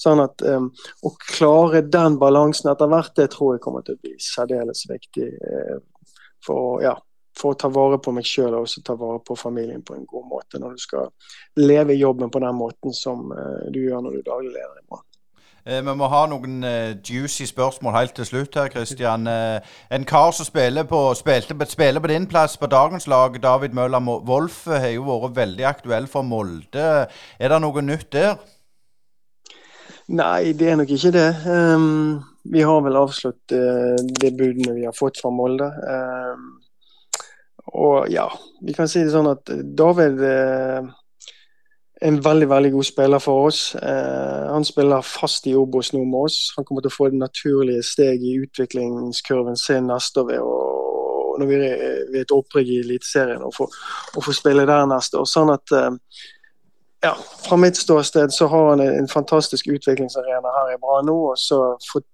[0.01, 0.71] Sånn at um,
[1.05, 5.27] Å klare den balansen etter hvert, det tror jeg kommer til å bli særdeles viktig.
[5.41, 6.07] Uh,
[6.45, 6.95] for ja,
[7.37, 10.07] for å ta vare på meg sjøl og også ta vare på familien på en
[10.09, 10.59] god måte.
[10.59, 11.13] Når du skal
[11.59, 15.07] leve jobben på den måten som uh, du gjør når du daglig leder i Brann.
[15.61, 19.27] Eh, vi må ha noen uh, juicy spørsmål helt til slutt her, Kristian.
[19.27, 24.01] En kar som spiller på, spilte, spiller på din plass på dagens lag, David Møller
[24.27, 26.89] Wolf, har jo vært veldig aktuell for Molde.
[27.39, 28.41] Er det noe nytt der?
[30.11, 31.29] Nei, det er nok ikke det.
[31.47, 32.19] Um,
[32.51, 35.69] vi har vel avslått uh, de budene vi har fått fra Molde.
[35.87, 36.60] Um,
[37.71, 38.27] og ja,
[38.61, 40.89] vi kan si det sånn at David eh,
[42.01, 43.61] en veldig veldig god spiller for oss.
[43.75, 46.39] Eh, han spiller fast i Obos nå med oss.
[46.57, 50.59] Han kommer til å få det naturlige steg i utviklingskurven sin neste år ved å
[51.39, 55.27] når vi er ved et opprykk i Eliteserien og får spille der neste år.
[55.29, 55.89] Sånn at eh,
[57.01, 57.15] ja,
[57.47, 61.17] fra mitt ståsted så har han en fantastisk utviklingsarena her i Brann nå.
[61.31, 62.05] og så for,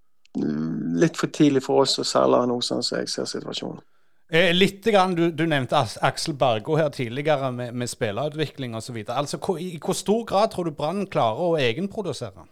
[1.01, 3.81] litt for tidlig for oss å selge nå, sånn som jeg ser situasjonen.
[4.29, 8.99] Eh, litt grann, du, du, nevnte Aksel Bergo her tidligere med, med spillerutvikling osv.
[9.07, 12.43] Altså, I hvor stor grad tror du Brann klarer å egenprodusere?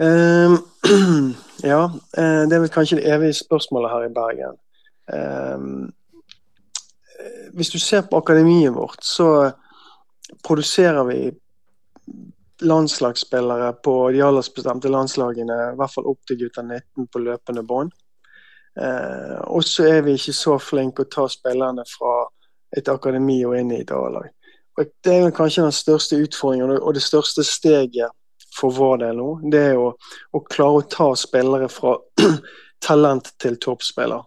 [0.00, 0.56] Um,
[1.72, 1.82] ja,
[2.16, 4.56] eh, det er vel kanskje det evige spørsmålet her i Bergen.
[5.12, 5.92] Um,
[7.52, 9.50] hvis du ser på akademiet vårt, så
[10.46, 11.18] produserer vi
[12.64, 17.92] landslagsspillere på de aldersbestemte landslagene, i hvert fall opp til gutter 19 på løpende bånd.
[18.80, 22.22] Eh, og så er vi ikke så flinke å ta spillerne fra
[22.76, 24.30] et akademi og inn i et A-lag.
[25.04, 28.14] Det er kanskje den største utfordringen og det største steget
[28.56, 29.30] for vår del nå.
[29.52, 29.90] Det er å,
[30.32, 31.98] å klare å ta spillere fra
[32.86, 34.24] talent til toppspiller.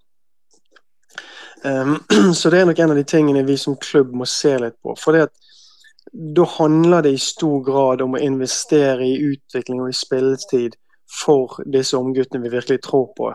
[1.66, 1.98] Um,
[2.38, 4.94] så det er nok en av de tingene vi som klubb må se litt på.
[5.02, 5.34] For det at
[6.14, 10.78] da handler det i stor grad om å investere i utvikling og i spilletid
[11.24, 13.34] for disse ungguttene vi virkelig tror på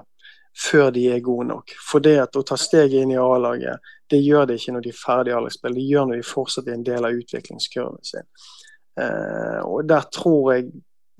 [0.61, 1.74] før de er gode nok.
[1.90, 4.92] For det at å ta steget inn i A-laget, det gjør det ikke når de
[4.92, 5.76] er ferdig i A-lagsspill.
[5.76, 8.26] Det gjør når de fortsatt er en del av utviklingskurven sin.
[9.00, 10.70] Eh, og der tror jeg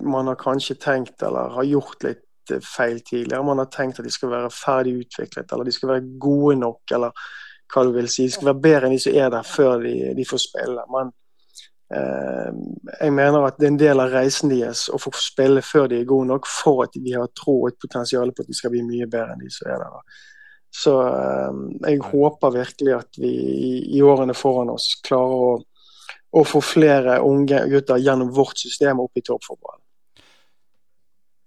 [0.03, 3.45] man har kanskje tenkt, eller har gjort litt eh, feil tidligere.
[3.47, 6.81] Man har tenkt at de skal være ferdig utviklet, eller de skal være gode nok,
[6.97, 7.25] eller
[7.71, 8.27] hva du vil si.
[8.27, 10.85] De skal være bedre enn de som er der før de, de får spille.
[10.91, 11.13] Men
[11.91, 15.99] jeg mener at det er en del av reisen deres å få spille før de
[15.99, 18.71] er gode nok for at de har tro og et potensial på at de skal
[18.71, 20.21] bli mye bedre enn de som er der.
[20.71, 23.33] Så eh, jeg håper virkelig at vi
[23.97, 25.53] i årene foran oss klarer å,
[26.31, 29.80] å få flere unge gutter gjennom vårt system opp i toppfotballen.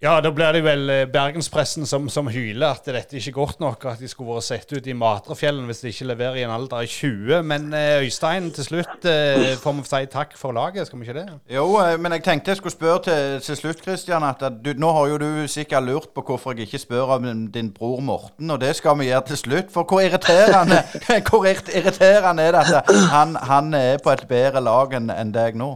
[0.05, 3.63] Ja, da blir det vel eh, bergenspressen som, som, hyler at dette ikke er godt
[3.63, 6.53] nok, at de skulle vært sett ut i Matrefjellen hvis de ikke leverer i en
[6.53, 7.39] alder av 20.
[7.49, 11.17] Men eh, Øystein, til slutt eh, får vi si takk for laget, skal vi ikke
[11.23, 11.39] det?
[11.57, 11.65] Jo,
[11.97, 14.29] men jeg tenkte jeg skulle spørre til, til slutt, Kristian.
[14.29, 17.73] at du, Nå har jo du sikkert lurt på hvorfor jeg ikke spør om din
[17.73, 19.73] bror Morten, og det skal vi gjøre til slutt.
[19.73, 20.83] For hvor irriterende,
[21.31, 25.57] hvor irriterende er det at han, han er på et bedre lag enn en deg
[25.57, 25.73] nå?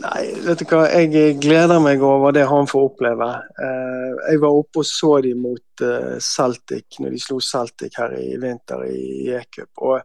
[0.00, 0.86] Nei, vet du hva.
[0.88, 3.28] Jeg gleder meg over det han får oppleve.
[3.60, 8.14] Eh, jeg var oppe og så dem mot eh, Celtic når de slo Celtic her
[8.16, 9.84] i vinter i E-cup.
[9.84, 9.98] Og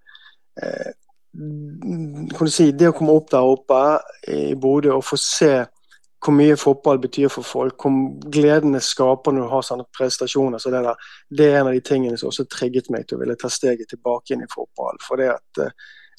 [0.59, 0.91] eh,
[1.35, 3.79] kan du si, det å komme opp der oppe
[4.31, 5.53] i Bodø og få se
[6.25, 10.63] hvor mye fotball betyr for folk, hvor gleden det skaper når du har sånne prestasjoner
[10.63, 13.21] så det, der, det er en av de tingene som også trigget meg til å
[13.21, 14.97] ville ta steget tilbake inn i fotball.
[15.05, 15.61] For det at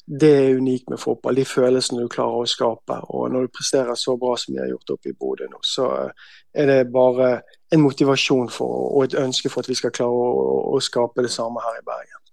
[0.07, 1.35] det er unikt med fotball.
[1.35, 2.99] De følelsene du klarer å skape.
[3.11, 5.89] Og når du presterer så bra som de har gjort oppe i Bodø nå, så
[6.55, 7.41] er det bare
[7.75, 10.47] en motivasjon for, og et ønske for at vi skal klare å,
[10.77, 12.26] å skape det samme her i Bergen.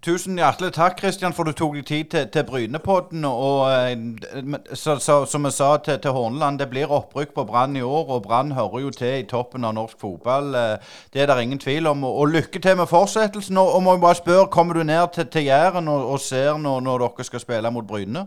[0.00, 3.24] Tusen hjertelig takk, Kristian, for du tok deg tid til, til Brynepodden.
[3.28, 7.76] Og eh, så, så, som vi sa til, til Horneland, det blir opprykk på Brann
[7.76, 8.14] i år.
[8.14, 10.54] Og Brann hører jo til i toppen av norsk fotball.
[10.56, 12.06] Eh, det er det ingen tvil om.
[12.08, 13.60] Og, lykke til med fortsettelsen.
[13.60, 16.56] Og, og må jeg bare spørre, kommer du ned til, til Jæren og, og, ser
[16.56, 18.24] når, når dere skal spille mot Bryne?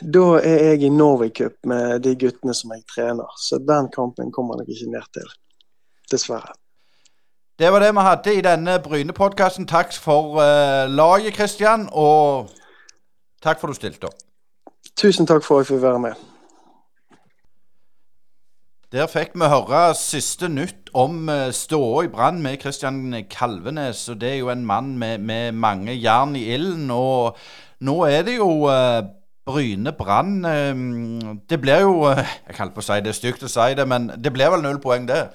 [0.00, 3.36] Da er jeg i Norway Cup med de guttene som jeg trener.
[3.36, 5.28] Så den kampen kommer jeg ikke ned til.
[6.08, 6.56] Dessverre.
[7.58, 9.66] Det var det vi hadde i denne Bryne-podkasten.
[9.68, 11.88] Takk for uh, laget, Kristian.
[11.92, 12.48] Og
[13.42, 14.16] takk for du stilte opp.
[14.96, 16.22] Tusen takk for at jeg fikk være med.
[18.92, 24.08] Der fikk vi høre siste nytt om uh, ståa i Brann med Kristian Kalvenes.
[24.08, 26.90] Og det er jo en mann med, med mange jern i ilden.
[26.90, 27.36] Og
[27.84, 29.04] nå er det jo uh,
[29.44, 30.44] Bryne-Brann
[31.50, 34.32] Det blir jo Jeg på å si det er stygt å si det, men det
[34.32, 35.26] blir vel null poeng, det?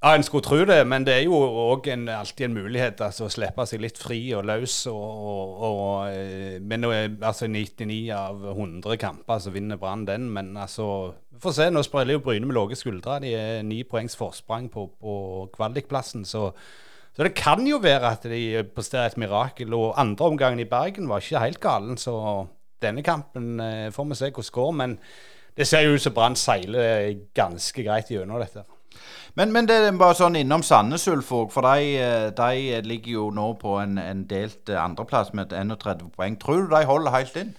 [0.00, 3.32] Ja, En skulle tro det, men det er jo òg alltid en mulighet altså, å
[3.32, 4.86] slippe seg litt fri og løs.
[4.88, 10.30] Og, og, eh, men altså 99 av 100 kamper så vinner Brann den.
[10.32, 10.86] Men altså,
[11.28, 11.68] vi får se.
[11.68, 13.18] Nå spiller jo Bryne med lave skuldre.
[13.20, 15.18] De er ni poengs forsprang på, på
[15.58, 16.24] kvalikplassen.
[16.24, 16.46] Så,
[17.12, 19.76] så, det kan jo være at de presterer et mirakel.
[19.76, 22.16] Og andre omgangen i Bergen var ikke helt galen, så
[22.80, 24.74] denne kampen eh, får vi se hvordan går.
[24.80, 24.98] Men
[25.60, 28.64] det ser jo ut som Brann seiler ganske greit gjennom dette.
[29.38, 33.26] Men, men, det er bare sånn innom Sandnes Ulf for de, eh, de, ligger jo
[33.34, 36.38] nå på en, en delt eh, andreplass med 31 poeng.
[36.40, 37.52] Tror du de holder helt inn?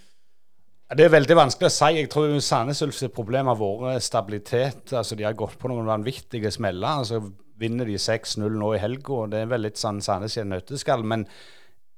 [0.91, 1.89] Det er veldig vanskelig å si.
[2.01, 4.91] Jeg tror Sandnes Ulfs problem har vært stabilitet.
[4.91, 7.05] Altså, de har gått på noen vanvittige smeller.
[7.05, 7.21] Altså,
[7.61, 9.21] vinner de 6-0 nå i helga.
[9.31, 11.05] Det er vel litt sånn Sandnes i en nøtteskall.
[11.07, 11.23] Men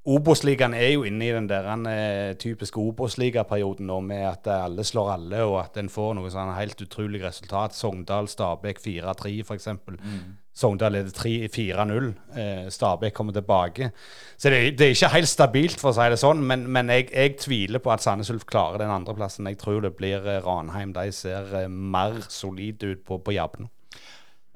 [0.03, 5.13] Obos-ligaen er jo inne i den der uh, typiske Obos-ligaperioden nå, med at alle slår
[5.13, 7.75] alle, og at en får noe sånn helt utrolig resultat.
[7.77, 9.69] Sogndal, Stabæk 4-3 f.eks.
[9.87, 10.23] Mm.
[10.53, 12.09] Sogndal leder 4-0.
[12.37, 13.89] Eh, Stabæk kommer tilbake.
[14.37, 17.07] Så det, det, er ikke helt stabilt, for å si det sånn, men, men jeg,
[17.09, 19.49] jeg, tviler på at Sandnes Ulf klarer den andreplassen.
[19.49, 20.93] Jeg tror det blir eh, Ranheim.
[20.93, 23.33] De ser eh, mer solide ut på, på.
[23.33, 23.65] Eh,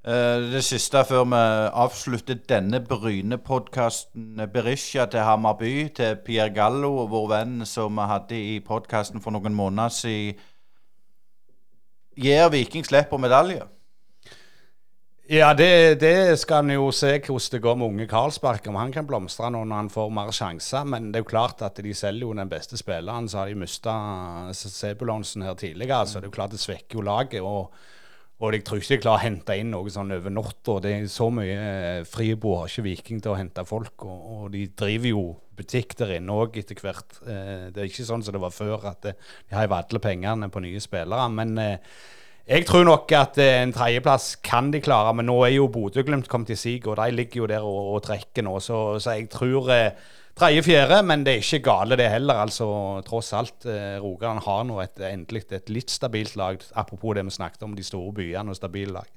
[0.06, 1.40] det siste før vi
[1.74, 4.40] avslutter denne Bryne-podkasten.
[4.54, 9.58] Berisha til Hammarby, til Pierre Gallo, vår venn som vi hadde i podkasten for noen
[9.58, 10.46] måneder siden.
[12.18, 13.68] Gir Viking slipp på medalje?
[15.30, 18.68] Ja, det, det skal en jo se hvordan det går med unge Karlsberg.
[18.72, 20.88] Om han kan blomstre nå når han får mer sjanser.
[20.88, 23.28] Men det er jo klart at de selger jo den beste spilleren.
[23.28, 23.98] Så har de mista
[24.56, 26.08] Sebulonsen her tidligere.
[26.08, 27.42] Så det er jo klart det svekker jo laget.
[27.42, 27.74] og
[28.38, 30.78] og jeg tror ikke de klarer å hente inn noe sånn over natta.
[31.10, 35.10] Så mye eh, Fribo har ikke Viking til å hente folk, og, og de driver
[35.10, 35.24] jo
[35.58, 37.18] butikk der inne òg etter hvert.
[37.26, 39.18] Eh, det er ikke sånn som det var før, at eh,
[39.50, 41.26] de har alle pengene på nye spillere.
[41.34, 41.58] Men
[42.48, 45.12] jeg tror nok at en tredjeplass kan de klare.
[45.18, 48.06] Men nå er jo Bodø-Glimt kommet til sig, og de ligger jo der og, og
[48.06, 48.54] trekker nå.
[48.64, 52.44] Så, så jeg tror eh, tredje-fjerde, men det er ikke gale det heller.
[52.46, 52.68] altså
[53.08, 53.66] Tross alt.
[53.66, 56.62] Eh, Rogaland har nå et, endelig et litt stabilt lag.
[56.76, 59.10] Apropos det vi snakket om, de store byene og stabile lag.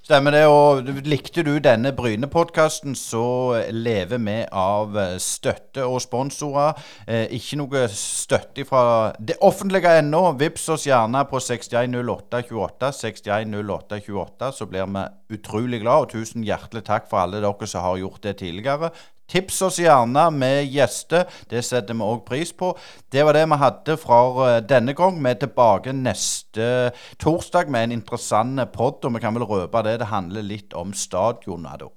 [0.00, 0.46] Stemmer det.
[0.48, 6.78] og Likte du denne Bryne-podkasten, så lever vi av eh, støtte og sponsorer.
[7.06, 10.24] Eh, ikke noe støtte fra det offentlige ennå.
[10.40, 12.90] Vips oss gjerne på 610828.
[13.04, 15.06] 610828, så blir vi
[15.36, 16.08] utrolig glad.
[16.08, 18.90] Og tusen hjertelig takk for alle dere som har gjort det tidligere.
[19.30, 21.28] Tips oss gjerne med gjester.
[21.50, 22.72] Det setter vi òg pris på.
[23.12, 24.18] Det var det vi hadde fra
[24.48, 25.20] eh, denne gang.
[25.22, 26.90] Vi er tilbake neste
[27.22, 30.00] torsdag med en interessant pod, og vi kan vel røpe det.
[30.02, 31.94] Det handler litt om stadioner, da.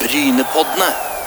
[0.00, 1.17] Brynepoddene.